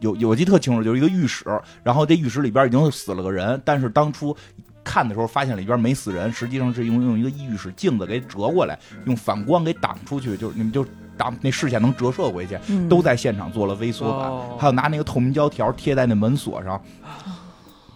[0.00, 1.44] 有有我记得特清楚，就是一个浴室，
[1.82, 4.34] 然后这浴室里边已经死了个人，但是当初
[4.82, 10.86] 看的时候发现里边没死人，实际上是用用一个浴室镜子给折过来，用反光给挡出去，就是你们就
[11.18, 16.82] 挡那视线能折射回去，嗯都在现场做了微缩版，哦还有拿那个透明胶条贴在那门锁上。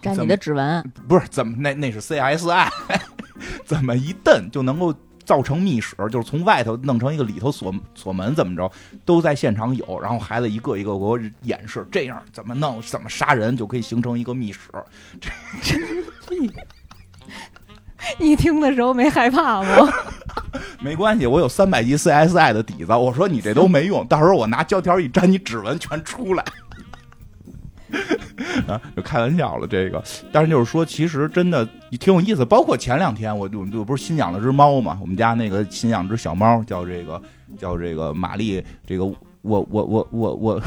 [0.03, 0.91] 粘你的指纹。
[1.07, 2.69] 不是怎么那那是 CSI，
[3.65, 4.93] 怎么一蹬就能够
[5.25, 8.71] 造成密室，就是从外头弄成一个里头锁锁门，怎么着
[9.05, 9.99] 都在现场有。
[10.01, 14.59] 然后孩子一个一个给我演示，这样怎么弄，怎么杀人就可以形成一个密室。
[18.19, 19.89] 你听的时候没害怕吗？
[20.81, 22.91] 没关系，我有三百级 CSI 的底子。
[22.91, 26.43] 我说你这都没用，到时候我拿胶条一粘，你指纹全出来。
[28.67, 32.43] 啊，就开玩笑了，这个，但是就是说，其实真的挺有意思。
[32.43, 37.21] 包括前两天我我我不是新养了只猫嘛，我们家那个新养只小猫叫这个
[37.57, 40.61] 叫这个玛丽，这个我我我我我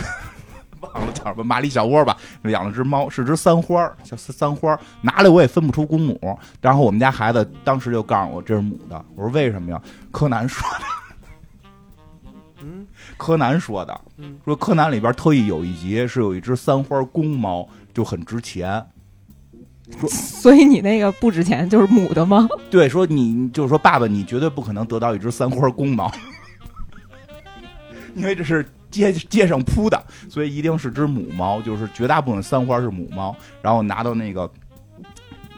[0.81, 6.39] 忘了叫什么玛丽小窝吧，养了只猫，是只三花儿，叫三三花儿，拿来我也分不出公母。
[6.61, 9.81] 然后我们家孩子当时就告诉我这是母的，我说为什么呀？
[10.13, 10.85] 柯南说的，
[13.17, 18.85] 柯南说的嗯，说柯南里边特意有一集是有一只三花公猫，就很值钱。
[20.09, 22.49] 所以你那个不值钱，就是母的吗？
[22.71, 26.11] 对，说你就是说爸爸，你绝对不可能得到一只三花公猫，
[28.15, 34.51] 因为这是街街上铺的，所以一定是只母猫，就是绝大部分三花是母猫，然后拿到那个。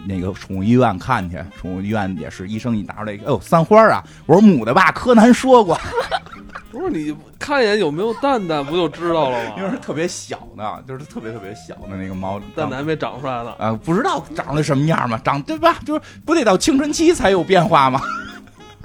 [0.08, 4.02] 那个宠物医院看去，宠物医院也是医生一拿出来一个，哎呦，三花啊！
[4.24, 5.78] 我说母的吧，柯南说过，
[6.72, 9.54] 不是你看一眼有没有蛋蛋，不就知道了吗？
[9.58, 13.52] 因为是特别小的，就是特别特别小的那个猫，蛋蛋还没长出来呢。
[13.58, 15.76] 啊，不知道长得什么样嘛，长对吧？
[15.84, 18.00] 就是不得到青春期才有变化吗？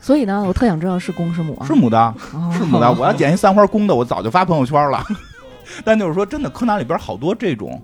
[0.02, 1.66] 所以呢，我特想知道是公是母啊？
[1.66, 1.98] 是母的，
[2.34, 2.92] 哦是母的。
[2.92, 5.02] 我要捡一三花公的，我早就发朋友圈了。
[5.86, 7.82] 但就是说，真的，柯南里边好多这种、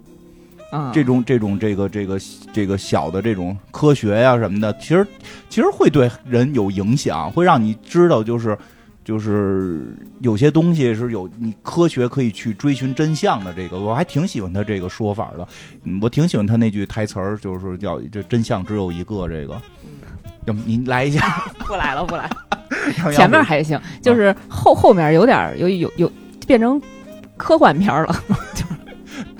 [0.71, 2.19] 啊，这种、这种、这个、这个、
[2.53, 5.05] 这个小的这种科学呀、什么的，其实
[5.49, 8.57] 其实会对人有影响，会让你知道，就是
[9.03, 13.51] 就是有些东西是有你科学可以去追寻真相的。
[13.53, 15.47] 这个我还挺喜欢他这个说法的，
[15.85, 19.27] 嗯我挺喜欢他那句台词儿，就是叫“这真相只有一个”。
[19.29, 19.59] 这个，
[20.45, 22.31] 要不您来一下， 不来了，不来了。
[23.11, 26.11] 前面还行，就是后后面有点有有有
[26.45, 26.79] 变成
[27.35, 28.23] 科幻片了。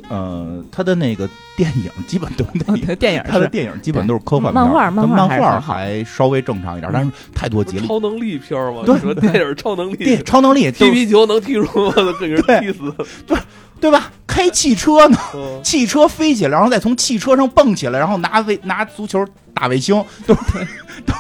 [0.10, 7.86] 呃，他的那个电影基本都那电影他的电影基本都是科幻片漫画漫画漫画还稍微正常一点，但是太多不集了。
[7.88, 8.82] 超能力片儿吗？
[8.86, 12.94] 对你说电影超能力，电超能力踢皮球能踢出我的给人对踢死。
[13.28, 13.38] 对
[13.80, 14.12] 对吧？
[14.28, 15.62] 开汽车呢，嗯。
[15.64, 20.42] 汽车飞起来，然后再从汽车上蹦起来，然后拿卫拿足球打卫星，都是
[21.06, 21.14] 都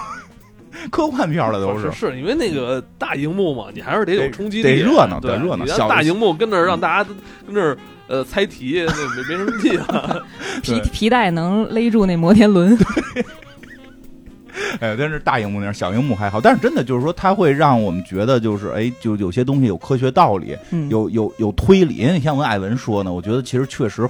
[0.90, 1.92] 科幻片了，都是。
[1.92, 5.66] 是因为那个大荧幕嘛，你还是得有冲击力，得热闹对得热闹。
[5.66, 7.10] 小大荧幕跟那儿让大家
[7.46, 7.78] 跟那儿
[8.10, 10.18] 呃猜题，那没没什么劲啊。
[10.62, 12.78] 皮皮带能勒住那摩天轮。
[14.82, 21.96] 哎，但是大荧幕那样小荧幕还好，但是真的就是说，它会让我们觉得就是哎，就有些东西有科学道理，嗯，有有有推理。
[21.96, 24.08] 因为你像我跟艾文说呢，我觉得其实确实，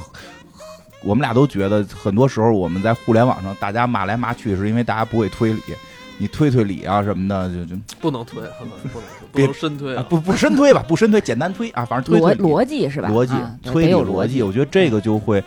[1.03, 5.61] 我们俩都觉得很多时候我们在互联网上大家骂来骂去，是因为大家不会推理。
[6.19, 13.09] 你推推理啊什么的，就就不能推，不能不能不别能深推啊不不深推吧，不深推，简单推啊，反正推推逻逻辑是吧？
[13.09, 15.43] 逻辑啊推理逻辑，我觉得这个就会。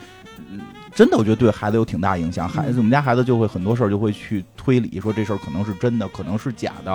[0.49, 0.59] 嗯
[0.95, 2.47] 真的，我觉得对孩子有挺大影响。
[2.47, 6.91] 孩子，嗯我们家孩子就会很多事儿就会去推理，说这事儿可能是真的，可能是假的，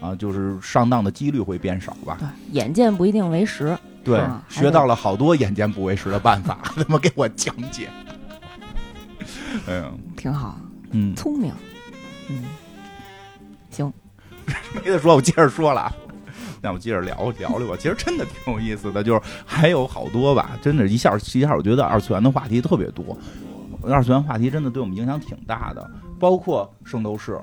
[0.00, 2.16] 啊，就是上当的几率会变少吧。
[2.18, 3.78] 对，眼见不一定为实。
[4.02, 7.88] 对啊，学到了好多眼见不为实的办法， 他妈给我讲解。
[9.68, 10.58] 哎呀，挺好，
[10.90, 11.52] 嗯，聪明。
[12.28, 12.44] 嗯，行，
[14.74, 15.92] 没得说，我接着说了啊。
[16.62, 23.16] 那我接着聊聊聊吧，其实真的挺有意思的，就是还有好多吧，真的，一下一下，我觉得二次元的话题特别多，
[23.82, 25.88] 二次元话题真的对我们影响挺大的，
[26.18, 27.38] 包括圣斗士，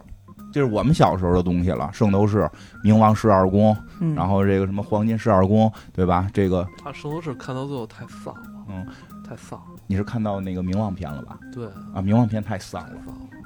[0.51, 2.49] 这是我们小时候的东西了，圣斗士、
[2.83, 6.27] 冥王十二宫，嗯，然后这个什么黄金十二宫，对吧？
[6.33, 8.85] 这个他圣斗士看到最后太丧了，嗯，
[9.25, 11.37] 太丧了，你是看到那个冥王篇了吧？
[11.53, 12.97] 对，啊，冥王篇太丧了，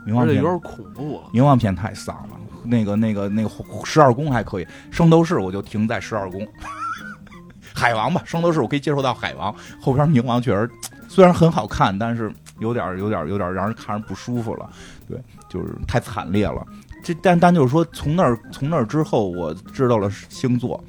[0.07, 1.29] 冥王篇而且有点恐怖了。
[1.33, 3.49] 冥王篇太丧了，那个那个那个
[3.83, 6.47] 十二宫还可以，圣斗士我就停在十二宫。
[7.75, 10.67] 海王吧，圣斗士我可以接受到海王，后边冥王确实
[11.07, 14.67] 虽然很好看，但是有点有点有点让人看着不舒服了，
[15.07, 16.65] 对，就是太惨烈了。
[17.03, 20.83] 这但但就是说，从那儿从那儿之后，我知道了星座，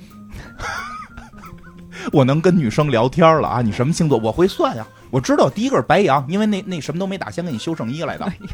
[2.10, 3.60] 我能跟女生聊天了啊！
[3.60, 4.16] 你什么星座？
[4.18, 8.24] 我会算呀，我知道第一个是白羊，因为那那什么都没打，先给你修圣衣来的。
[8.24, 8.48] 哎呦，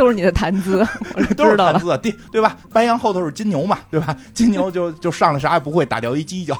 [0.00, 0.78] 都是你的谈资，
[1.36, 1.58] 都是。
[1.58, 2.56] 谈资，对对吧？
[2.72, 4.16] 白羊后头是金牛嘛，对吧？
[4.32, 6.56] 金牛就就上来啥也不会，打掉一犄角，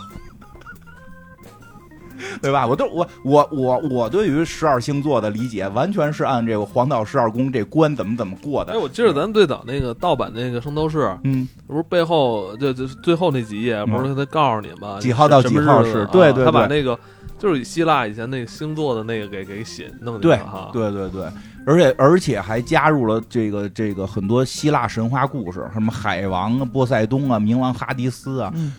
[2.42, 2.66] 对吧？
[2.66, 14.98] 我都我我我我对于十二星座的理解，完全是按这个黄道十二宫这关怎么怎么过的哎，我记得咱最早那个盗版那个圣斗士，嗯，不是背后就就最后那几页，不是他告诉你吗？
[15.00, 16.98] 几号到几号是对对他把那个
[17.40, 20.70] 就是以希腊以前那个星座的那个给给写弄进去对哈。
[20.72, 21.26] 对对对，
[21.66, 28.52] 而且而且还加入了这个这个很多希腊神话故事，什么海王啊、波塞冬啊、冥王哈迪斯啊。
[28.54, 28.72] 嗯，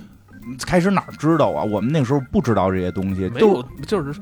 [0.66, 1.64] 开始哪儿知道啊？
[1.64, 4.20] 我们那时候不知道这些东西，都就是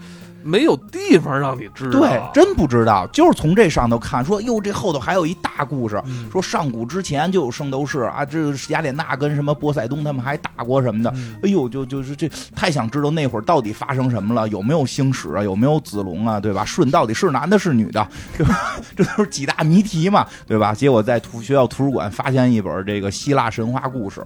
[0.50, 2.00] 没有地方让你知道。
[2.00, 16.66] 对，真不知道，就是从这上头看，说哟，这后头还有一大故事，嗯说上古之前就有圣斗士啊，这个雅典娜跟什么波塞冬他们还打过什么的，嗯哎呦，就就是这太想知道那会儿到底发生什么了，有没有星矢啊，有没有子龙啊，对吧？
[16.66, 18.76] 舜到底是男的是女的，对吧？
[18.96, 20.74] 这都是几大谜题嘛，对吧？
[20.74, 24.26] 结果在图学校图书馆发现一本这个希腊神话故事，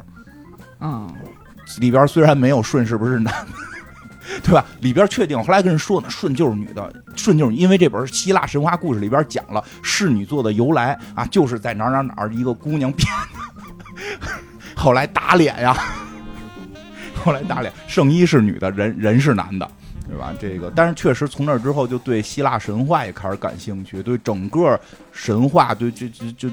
[0.80, 1.12] 嗯，
[1.80, 3.48] 里边虽然没有舜是不是男的，
[4.44, 4.66] 对吧？
[4.82, 13.08] 里边确定，后来跟人说呢，舜就是女的，舜就是因为这本希腊神话故事里边讲了侍女座的由来啊，就是在哪哪哪一个姑娘变
[14.22, 14.28] 的，
[14.76, 15.76] 后来打脸呀，
[17.24, 19.70] 后来打脸，圣衣是女的，人人是男的。
[20.06, 20.34] 对吧？
[20.40, 24.80] 这个，但是确实从那之后，就对希腊神话也开始感兴趣，对整个
[25.12, 26.50] 神话，对就就就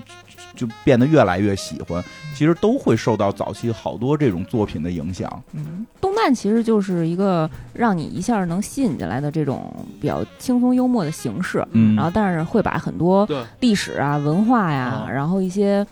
[0.54, 2.02] 就就变得越来越喜欢。
[2.34, 5.42] 其实都会受到早期好多这种作品的影响。
[5.52, 9.70] 嗯，动漫其实就是一个让你一下能吸引进来的这种
[10.00, 15.86] 比较轻松幽默的形式，嗯然后但是会把很多对，历史啊、文化呀，啊然后一些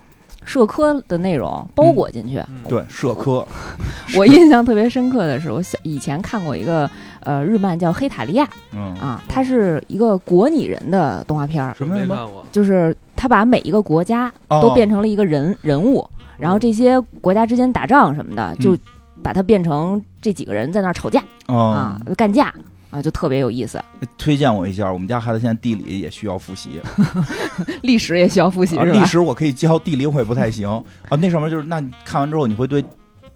[0.49, 2.39] 社科的内容包裹进去。
[2.49, 3.47] 嗯对，社科，
[4.17, 6.91] 我印象特别深刻的是，我小以前看过一个
[7.21, 8.95] 呃日漫叫《黑塔利亚》嗯。
[8.97, 11.99] 啊，它是一个国拟人的动画片儿，什么？
[11.99, 12.15] 什么？
[12.15, 14.61] 没看过，就是他把每一个国家哦。
[14.63, 18.79] 都变成了一个人、人物，然后这些国家之间打仗什么的，就嗯
[19.23, 21.57] 把它变成这几个人在那儿吵架、哦。
[21.59, 22.55] 啊，干架
[22.91, 23.83] 啊，就特别有意思。
[24.17, 26.81] 推荐我一下，我们家孩子现在地理也需要复习，
[27.83, 28.99] 历史也需要复习啊是吧？
[28.99, 30.69] 历史我可以教，地理我也不太行。
[31.09, 31.17] 啊。
[31.21, 32.85] 那上面就是，那你看完之后你会对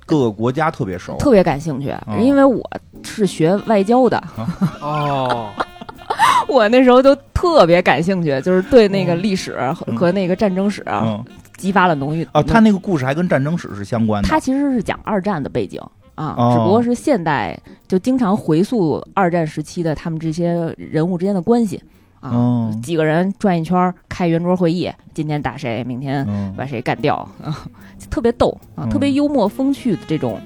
[0.07, 2.69] 各个国家特别熟，特别感兴趣，哦因为我
[3.05, 4.23] 是学外交的，
[4.81, 5.51] 哦，
[6.49, 9.97] 我那时候就特别感兴趣，就是对那个历史和嗯。
[9.97, 11.25] 和那个战争史啊嗯。
[11.59, 14.29] 激发了浓郁啊，他那个故事还跟战争史是相关的。
[14.29, 15.81] 他其实是讲二战的背景
[16.15, 16.53] 啊，哦。
[16.55, 17.59] 只不过是现代
[17.89, 21.83] 就经常回溯二战时期的他们这些人物之间的关系
[22.21, 22.81] 啊，哦。
[22.83, 27.67] 几个人转一圈儿开圆桌会议，今天打谁，明天嗯把谁干掉，啊，
[28.11, 30.41] 特别逗啊，嗯特别幽默风趣的这种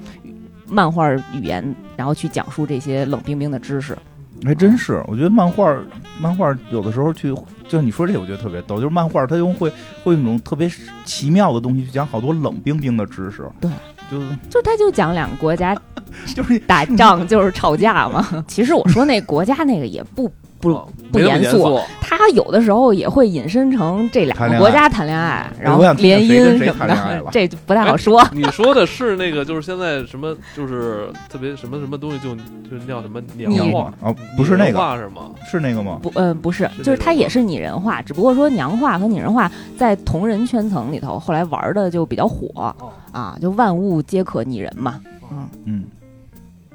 [0.67, 3.97] 漫画语言，然后去讲述这些冷冰冰的知识。
[4.45, 5.75] 还真是，我觉得漫画
[6.21, 7.33] 漫画有的时候去，
[7.67, 9.67] 就你说这，我觉得特别逗，就是漫画它用会
[10.03, 10.69] 会用一种特别
[11.05, 13.49] 奇妙的东西去讲好多冷冰冰的知识。
[13.59, 13.71] 对，
[14.11, 15.75] 就就他就讲两个国家
[16.35, 18.43] 就是打仗就是吵架嘛。
[18.47, 28.27] 其实我说那国家那个也不不不严肃肃，他他有的时候也会引申成这两个国家谈恋爱，然后联姻什么的这就不太好说。
[28.31, 32.35] 你说的是那个，就是现在什么，就是特别什么什么东西就，
[32.69, 35.31] 就是叫什么娘你化，哦，不是那个，化是吗？
[35.49, 35.99] 是那个吗？
[36.01, 44.99] 不，嗯、不是，就是它也是拟人化，只不过说娘化和拟人化在同人圈层里头，后来玩的就比较火哦，啊，就万物皆可拟人嘛。
[45.31, 45.83] 嗯，嗯，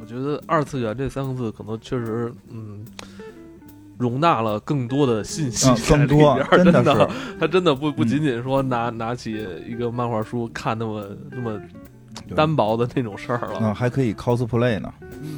[0.01, 2.85] 我觉得二次元这三个字可能确实，嗯，
[3.99, 11.61] 容纳了更多的信息嗯，在里更多 真真的是，它真的不不嗯仅仅说拿拿起一个漫画书看那么那么
[12.36, 14.93] 单薄的那种事儿了，嗯，还可以 cosplay 呢，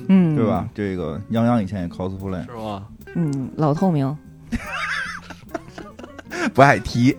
[0.09, 0.69] 嗯，对吧？？
[0.75, 2.83] 这个泱泱以前也 cosplay，是吧？
[3.15, 4.17] 嗯，老透明，
[6.53, 7.17] 不爱提，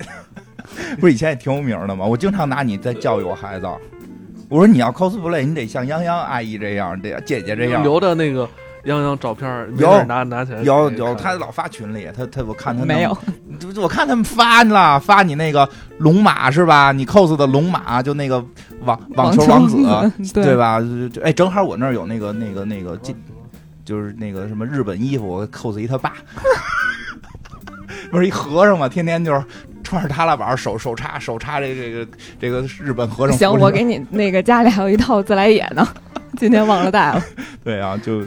[0.99, 2.05] 不是以前也挺有名的吗？
[2.05, 3.65] 我经常拿你在教育我孩子，
[4.49, 7.81] 我说你要 cosplay，你得像泱泱阿姨这样，得姐姐这样。
[7.81, 8.47] 留着那个
[8.85, 13.17] 泱泱照片有拿拿起来有有，他老发群里，他他我看他没有，
[13.59, 15.67] 就我看他们发了，发你那个
[15.97, 16.91] 龙马是吧？
[16.91, 18.43] 你 cos 的龙马，就那个
[18.81, 19.77] 网网球王子，
[20.33, 20.55] 对对？
[20.55, 20.79] 吧？
[20.79, 23.13] 就就哎，正好我那儿有那个那个那个，就
[23.83, 26.13] 就是那个什么日本衣服，我 cos 一他爸，
[28.11, 29.43] 不是一和尚嘛，天天就是
[29.83, 32.07] 穿着踏拉板，手手插手插这这个
[32.39, 33.35] 这个日本和尚。
[33.35, 35.87] 行，我给你那个家里还有一套自来也呢，
[36.37, 37.23] 今天忘了带了。
[37.63, 38.21] 对啊，就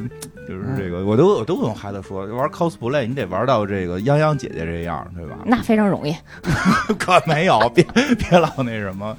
[0.48, 5.38] 就是这个，我都我都跟我孩子说，玩 cosplay 你得玩到这个泱泱姐姐这样，对吧？
[5.44, 6.16] 那非常容易
[6.98, 7.84] 可没有，别
[8.16, 9.14] 别老那什么，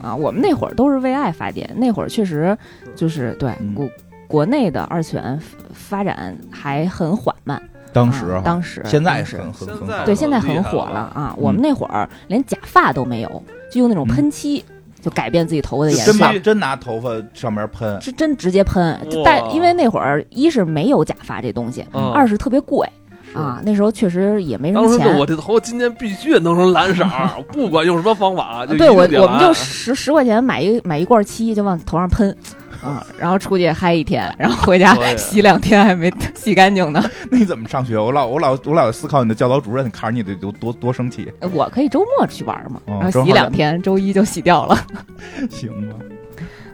[0.00, 0.14] 啊！
[0.14, 2.56] 我们那会儿都是为爱发电，那会儿确实
[2.94, 3.90] 就是对嗯国
[4.28, 5.40] 国内的二次元
[5.74, 7.60] 发展还很缓慢。
[7.92, 11.34] 当时，啊当时现在是很很很对，现在很火了了啊！
[11.36, 14.64] 我们那会儿连假发都没有，就用那种喷漆，
[15.00, 16.12] 就改变自己头发的颜色。
[16.12, 18.98] 真把，真拿头发上面喷，是真直接喷。
[19.24, 22.12] 但因为那会儿一是没有假发这东西，嗯。
[22.12, 22.88] 二是特别贵。
[23.32, 25.18] 啊，那时候确实也没什当时就么钱。
[25.18, 25.24] 我。
[25.24, 32.36] 这头发今天必须弄成蓝色儿，不管用什么方法， 对我我们就十十块钱买一买一罐漆，就往头上喷。
[32.82, 37.02] 啊，然后出去嗨一天，然后回家洗两天还没洗干净呢。
[37.30, 37.98] 那你怎么上学？
[37.98, 44.76] 我老我老我老思考你的教导主任看着你得多多多生气，我可以周末去玩嘛，哦然后洗两天，周一就洗掉了。
[45.50, 45.96] 行吧？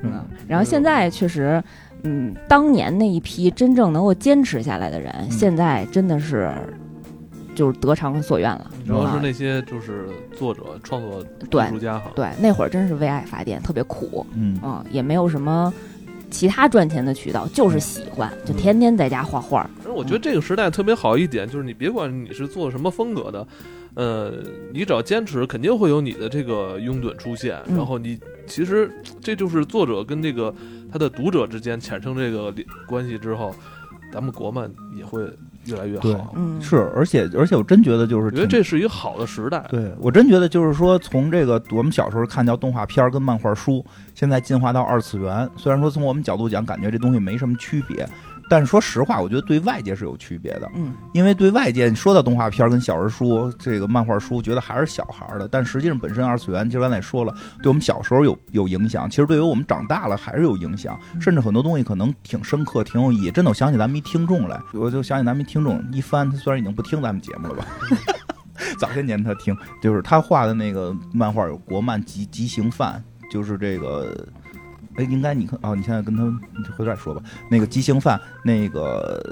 [0.02, 1.62] 嗯，然后现在确实，
[2.02, 6.52] 嗯，当年那一批真正能够坚持下来的人，嗯现在真的是
[7.54, 8.70] 就是得偿所愿了。
[8.86, 12.10] 主要是啊那些就是作者、创作对艺术家哈。
[12.14, 15.72] 对，那会儿真是为爱发电，特别苦，嗯，嗯，也没有什么
[16.30, 19.68] 其他赚钱的渠道，就是喜欢，就嗯天天在家画画。
[19.84, 23.46] 而我觉得这个时代特别好一点，就是你别管你是做什么风格的，
[23.94, 24.32] 呃，
[24.72, 27.56] 你只要坚持，肯定会有你的这个拥趸出现。
[27.68, 30.54] 嗯然后你其实这就是作者跟这个
[30.92, 33.54] 他的读者之间产生这个联关系之后，
[34.12, 35.22] 咱们国漫也会
[35.66, 36.32] 越来越好。
[36.36, 39.64] 嗯，是，而且而且我真觉得就是我觉得这是一个好的时代。
[39.68, 45.48] 对我真觉得就是说，从这个我们小时候看叫动画片儿跟漫画书，现在进化到二次元。
[45.56, 48.08] 虽然说从我们角度讲，感觉这东西没什么区别，
[48.48, 50.70] 但是说实话，我觉得对外界是有区别的。
[50.74, 63.30] 嗯，因为对外界，你说到动画片儿跟小人书、这个漫画书，觉得还是小孩儿的，但实际上本身二次元，就刚才也说了，对我们小时候有有影响，其实对于我们长大了还是有影响，甚至很多东西可能挺深刻、挺有意义。
[63.30, 67.66] 真的，我想起咱们一听众来，我就想起咱们一听众一帆，他虽然已经不听咱们节目了吧。
[68.78, 74.26] 早些年他听，就是他画的那个漫画有国漫极极刑犯，就是这个，
[74.98, 76.22] 哎，应该你看哦，你现在跟他
[76.56, 77.22] 你回头再说吧。
[77.50, 79.22] 那个极刑犯，那个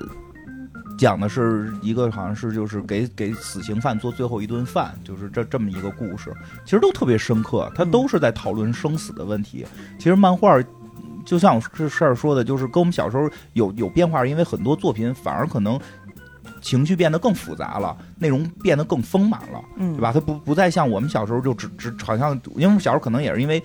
[0.98, 6.32] 讲的是一个好像是就是给给死刑犯做最后一顿饭，就是这这么一个故事，
[6.64, 9.66] 其实都特别深刻，它都是在讨论生死的问题。
[9.98, 10.58] 其实漫画。
[11.26, 15.80] 就像我这事儿说的，就是跟我们小时候有有变化，因为很多作品反而可能
[16.60, 19.64] 情绪变得更复杂了，内容变得更丰满了。
[19.78, 20.12] 嗯，对吧？
[20.12, 23.62] 它不不再像我们小时候就只只好像，因为我们小时候可能也是因为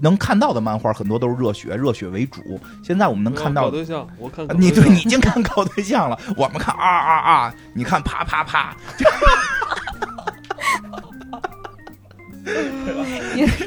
[0.00, 2.60] 能看到的漫画很多都是热血，热血为主。
[2.82, 8.76] 现在我们能看到的，搞对象，我看搞你对你已经看搞对象了， 我们看啊啊啊，你看啪啪啪，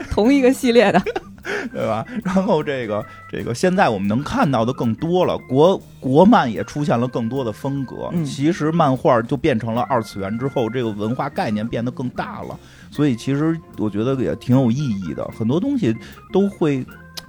[0.09, 1.01] 同一个系列的，
[1.73, 2.05] 对吧？
[2.23, 8.09] 然后这个这个现在我们能看到的更多了，国国漫也出现了更多的风格。
[8.11, 12.57] 嗯其实漫画就变成了二次元之后，这个文化概念变得更大了。
[12.91, 15.95] 所以其实我觉得也挺有意义的，很多东西
[16.31, 16.85] 都会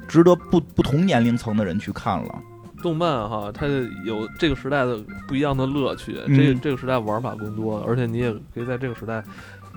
[0.06, 2.34] 值得不不同年龄层的人去看了。
[2.82, 3.66] 动漫哈，它
[4.04, 4.98] 有这个时代的
[5.28, 9.22] 不一样的乐趣，嗯这个这个时代玩法更多，而且你也可以在这个时代，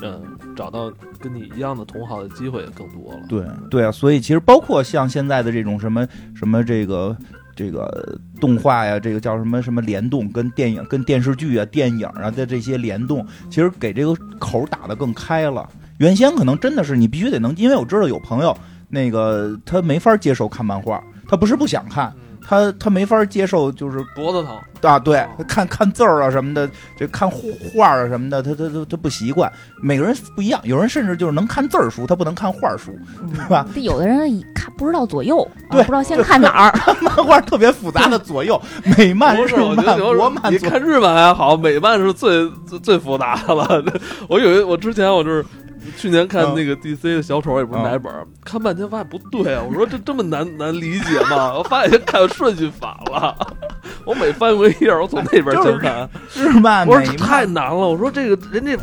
[0.01, 0.23] 嗯，
[0.55, 3.19] 找到跟你一样的同好的机会也更多了。
[3.29, 7.15] 对对啊，所以其实包括像现在的这种什么什么这个
[7.55, 15.69] 这个动画呀，这个叫什么什么联动，跟电影、跟电视剧啊、电影啊的这些联动，其实给这个口打的更开了。
[15.97, 18.55] 原先可能真的是你必须得能，因为我知道有朋友
[18.89, 22.13] 那个他没法接受看漫画，他不是不想看，
[22.47, 24.55] 他他没法接受就是脖子疼，
[24.91, 29.51] 啊，对，看看字儿啊什么的，这看画儿啊什么的，他他他他不习惯。
[29.81, 32.95] 每个人不一样，有人甚至就是能看字儿书，他不能看画儿书，
[33.33, 33.65] 对吧？
[33.73, 36.79] 这有的人一看不知道左右，啊对不知道先看哪儿。
[37.01, 38.61] 漫画特别复杂的左右，
[38.97, 43.83] 美漫、是，我觉漫、得国漫你看日漫还好，美漫是最最最复杂的了。
[44.29, 45.43] 我以为我之前我就是
[45.97, 49.63] 去年看那个 DC 的小丑，也不是哪本儿，看半天发现不对啊！
[49.67, 51.53] 我说这这么难难理解吗？
[51.57, 53.35] 我发现看顺序反了。
[54.05, 56.07] 我每翻过一页，我从那边先看。
[56.29, 57.45] 是漫、美我说这太。
[57.45, 57.75] 难了。
[57.75, 58.75] 我说这个人家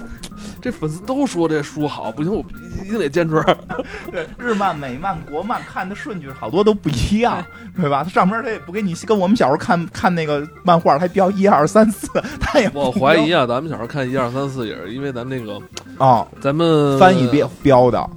[0.63, 2.43] 这粉丝都说这书好，不行，我
[2.85, 3.45] 一定得坚持。
[4.13, 7.45] 对，日漫、美漫、国漫看的顺序好多都不一样，
[7.77, 8.05] 对吧？
[8.05, 12.07] 它上面它也不给你跟我们小时候看看那个漫画，它标一二三四，
[12.41, 15.61] 它也不我怀疑啊，咱们小时候看一二三四也是因为咱那个
[15.99, 18.11] 哦，咱们翻译标标的，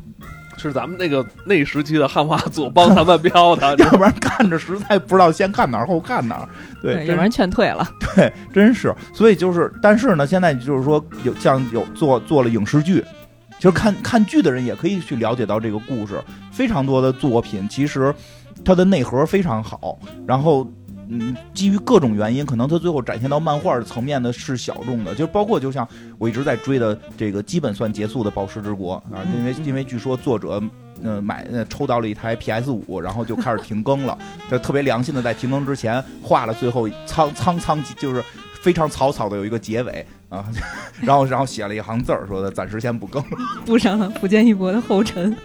[0.69, 6.49] 是咱们那个那时期的汉化组帮咱们标的， 要不然看着实在不知道先看哪儿后看哪儿。
[6.81, 7.87] 对，真要不然劝退了。
[8.15, 8.93] 对，真是。
[9.13, 13.03] 所以就是，但是呢，现在就是说有像有做做了影视剧，
[13.57, 16.21] 其实看看剧的人也可以去了解到这个故事。
[16.51, 18.13] 非常多的作品其实
[18.63, 19.97] 它的内核非常好，
[20.27, 20.67] 然后。
[21.09, 25.87] 嗯，基于各种原因，可能它最后展现到漫画的层面的是小众的，就包括就像
[26.17, 30.61] 我一直在追的这个基本算结束的《宝石之国》啊，因为因为据说作者
[31.03, 34.17] 呃买呃抽到了一台 PS 五，然后就开始停更了，
[34.49, 38.23] 就特别良心的在停更之前画了最后苍苍苍就是
[38.61, 40.45] 非常草草的有一个结尾啊，
[41.01, 43.23] 然后然后写了一行字儿说的暂时先不更，
[43.65, 45.35] 步上了福建一博的后尘。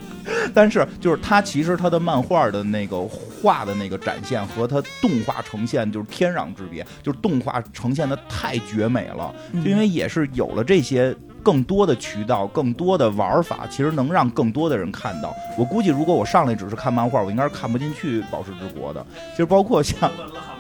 [0.55, 2.97] 但是就是他其实他的漫画的那个
[3.43, 9.35] 画的那个展现和它动画呈现就是天壤之别，就是动画呈现的太绝美了，
[9.65, 11.15] 因为也是有了这些。
[11.43, 15.35] 更多的渠道，更多的玩法，其实能让更多的人看到。
[15.57, 19.03] 我估计，如果我上来只是看漫画，我应该是看不进去《宝石之国》的。
[19.31, 20.11] 其实包括像，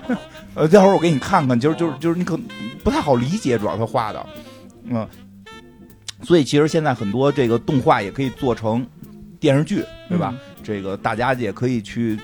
[0.56, 2.34] 呃，待会儿我给你看看，就是就是就是你可
[2.82, 4.26] 不太好理解，主要他画的，
[4.84, 5.06] 嗯，
[6.22, 8.86] 所以其实现在很多这个动画也可以做成
[9.38, 10.34] 电视剧，对吧？
[10.62, 12.18] 这个大家也可以去，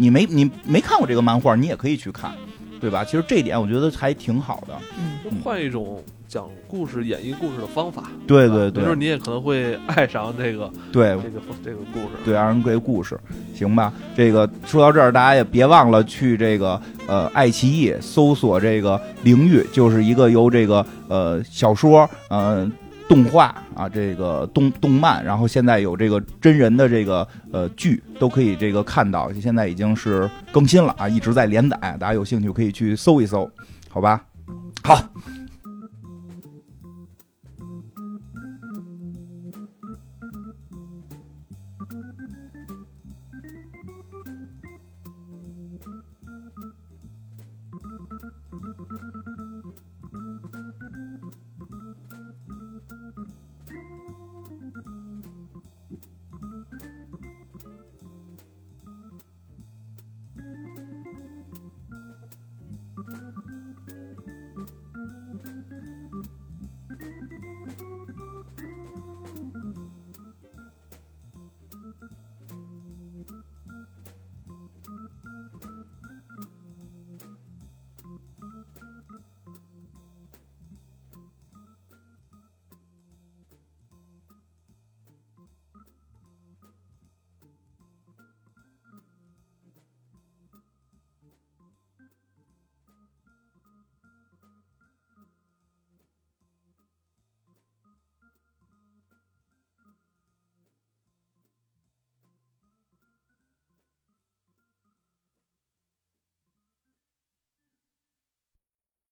[0.00, 2.32] 你没你没看过这个漫画，你也可以去看，
[2.80, 3.04] 对吧？
[3.04, 4.74] 其实这一点我觉得还挺好的。
[4.98, 8.04] 嗯，就换一种讲故事、演绎故事的方法。
[8.26, 12.14] 对对对就是你也可能会爱上这个对这个这个故事。
[12.24, 13.20] 对，二人归故事，
[13.54, 13.92] 行吧？
[14.16, 22.66] 这个说到这儿，大家也别忘了去这个呃爱奇艺搜索这个《灵域》，就是一个由这个呃小说呃
[23.10, 33.50] 动画啊这个动动漫，然后现在有这个真人的这个呃剧都可以这个看到，现在已经是更新了啊，一直在连载，大家有兴趣可以去搜一搜，
[33.88, 34.22] 好吧？
[34.84, 35.02] 好。